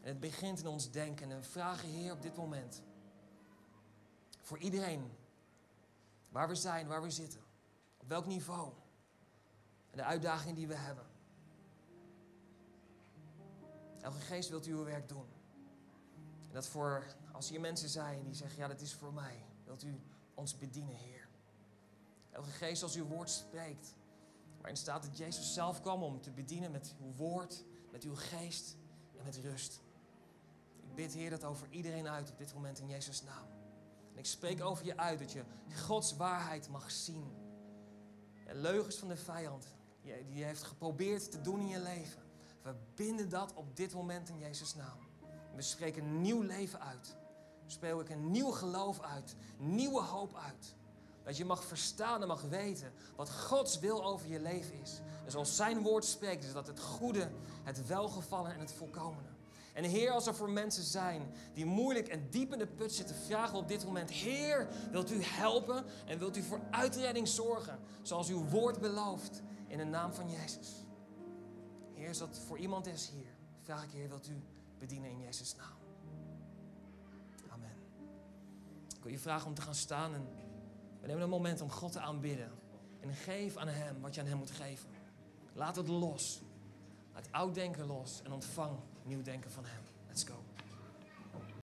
En 0.02 0.08
het 0.08 0.20
begint 0.20 0.60
in 0.60 0.68
ons 0.68 0.92
denken. 0.92 1.32
En 1.32 1.44
vragen, 1.44 1.90
Heer, 1.90 2.12
op 2.12 2.22
dit 2.22 2.36
moment. 2.36 2.84
Voor 4.42 4.58
iedereen. 4.58 5.12
Waar 6.36 6.48
we 6.48 6.56
zijn, 6.56 6.88
waar 6.88 7.02
we 7.02 7.10
zitten. 7.10 7.42
Op 7.98 8.08
welk 8.08 8.26
niveau. 8.26 8.74
En 9.92 9.98
de 9.98 10.04
uitdagingen 10.04 10.56
die 10.56 10.68
we 10.68 10.76
hebben. 10.76 11.06
Elke 14.02 14.20
geest 14.20 14.50
wilt 14.50 14.66
uw 14.66 14.84
werk 14.84 15.08
doen. 15.08 15.28
En 16.48 16.54
dat 16.54 16.68
voor, 16.68 17.06
als 17.32 17.50
hier 17.50 17.60
mensen 17.60 17.90
zijn 17.90 18.24
die 18.24 18.34
zeggen, 18.34 18.60
ja, 18.60 18.68
dat 18.68 18.82
is 18.82 18.94
voor 18.94 19.14
mij. 19.14 19.46
Wilt 19.64 19.84
u 19.84 20.02
ons 20.34 20.58
bedienen, 20.58 20.96
Heer. 20.96 21.28
Elke 22.32 22.50
geest 22.50 22.84
als 22.84 22.96
uw 22.96 23.06
woord 23.06 23.30
spreekt 23.30 23.96
Waarin 24.58 24.78
staat 24.78 25.04
dat 25.04 25.18
Jezus 25.18 25.54
zelf 25.54 25.82
kwam 25.82 26.04
om 26.04 26.22
te 26.22 26.32
bedienen 26.32 26.72
met 26.72 26.96
uw 27.02 27.12
woord, 27.12 27.64
met 27.92 28.04
uw 28.04 28.16
geest 28.16 28.76
en 29.18 29.24
met 29.24 29.36
rust. 29.38 29.82
Ik 30.82 30.96
bid, 30.96 31.14
Heer, 31.14 31.30
dat 31.30 31.44
over 31.44 31.68
iedereen 31.70 32.08
uit 32.08 32.32
op 32.32 32.38
dit 32.38 32.54
moment 32.54 32.80
in 32.80 32.88
Jezus' 32.88 33.24
naam. 33.24 33.55
En 34.16 34.22
ik 34.22 34.26
spreek 34.26 34.64
over 34.64 34.86
je 34.86 34.98
uit 34.98 35.20
dat 35.20 35.32
je 35.32 35.44
Gods 35.86 36.16
waarheid 36.16 36.70
mag 36.70 36.92
zien. 36.92 37.32
En 38.46 38.62
leugens 38.62 38.96
van 38.96 39.08
de 39.08 39.18
vijand, 39.18 39.66
die 40.02 40.44
heeft 40.44 40.64
geprobeerd 40.64 41.32
te 41.32 41.42
doen 41.42 41.60
in 41.60 41.68
je 41.68 41.80
leven. 41.80 42.22
We 42.62 42.76
binden 42.96 43.30
dat 43.30 43.54
op 43.54 43.76
dit 43.76 43.94
moment 43.94 44.30
in 44.30 44.40
Jezus' 44.40 44.76
naam. 44.76 44.98
We 45.56 45.62
spreken 45.62 46.04
een 46.04 46.22
nieuw 46.22 46.42
leven 46.42 46.82
uit. 46.82 47.16
We 47.66 47.72
spreken 47.72 48.16
een 48.16 48.32
nieuw 48.32 48.52
geloof 48.52 49.02
uit. 49.02 49.36
Nieuwe 49.58 50.02
hoop 50.02 50.36
uit. 50.36 50.76
Dat 51.24 51.38
je 51.38 51.46
mag 51.46 51.64
verstaan 51.64 52.22
en 52.22 52.28
mag 52.28 52.42
weten 52.42 52.94
wat 53.16 53.32
Gods 53.32 53.80
wil 53.80 54.06
over 54.06 54.28
je 54.28 54.40
leven 54.40 54.82
is. 54.82 55.02
En 55.26 55.32
zoals 55.32 55.56
zijn 55.56 55.82
woord 55.82 56.06
spreekt, 56.06 56.44
is 56.44 56.54
dat 56.54 56.68
het 56.68 56.80
goede, 56.80 57.32
het 57.64 57.88
welgevallen 57.88 58.54
en 58.54 58.60
het 58.60 58.74
volkomene. 58.74 59.35
En 59.76 59.84
Heer, 59.84 60.12
als 60.12 60.28
er 60.28 60.36
voor 60.36 60.50
mensen 60.50 60.84
zijn 60.84 61.34
die 61.54 61.66
moeilijk 61.66 62.08
en 62.08 62.30
diep 62.30 62.54
in 62.54 62.60
de 62.60 62.68
put 62.68 62.94
zitten, 62.94 63.16
vragen 63.16 63.52
we 63.52 63.58
op 63.58 63.68
dit 63.68 63.86
moment: 63.86 64.12
Heer, 64.12 64.68
wilt 64.92 65.12
u 65.12 65.24
helpen 65.24 65.86
en 66.06 66.20
wilt 66.20 66.38
u 66.38 66.42
voor 66.42 66.62
uitredding 66.72 67.28
zorgen, 67.28 67.80
zoals 68.02 68.30
uw 68.30 68.46
woord 68.46 68.80
belooft, 68.80 69.42
in 69.68 69.78
de 69.78 69.84
naam 69.84 70.14
van 70.14 70.30
Jezus? 70.30 70.86
Heer, 71.94 72.08
als 72.08 72.18
dat 72.18 72.40
voor 72.48 72.58
iemand 72.58 72.88
is 72.88 73.10
hier, 73.10 73.28
vraag 73.62 73.84
ik 73.84 73.92
Heer, 73.92 74.10
wilt 74.10 74.28
u 74.28 74.44
bedienen 74.78 75.10
in 75.10 75.20
Jezus' 75.20 75.56
naam? 75.56 75.78
Amen. 77.50 77.76
Ik 78.98 79.04
wil 79.04 79.12
je 79.12 79.20
vragen 79.20 79.48
om 79.48 79.54
te 79.54 79.62
gaan 79.62 79.76
staan 79.76 80.14
en 80.14 80.28
we 81.02 81.08
nemen 81.08 81.24
een 81.24 81.30
moment 81.30 81.62
om 81.62 81.72
God 81.72 81.92
te 81.92 82.00
aanbidden. 82.00 82.52
En 83.00 83.14
geef 83.14 83.58
aan 83.58 83.68
Hem 83.68 84.02
wat 84.02 84.16
je 84.16 84.22
aan 84.22 84.28
Hem 84.28 84.38
moet 84.38 84.52
geven. 84.52 84.90
Laat 85.54 85.76
het 85.76 85.88
los. 85.88 86.42
Laat 87.14 87.32
oud 87.32 87.54
denken 87.54 87.86
los 87.86 88.22
en 88.24 88.32
ontvang 88.32 88.80
nieuw 89.06 89.22
denken 89.22 89.52
van 89.52 89.66
Hem. 89.66 89.82
Let's 90.08 90.24
go. 90.24 90.45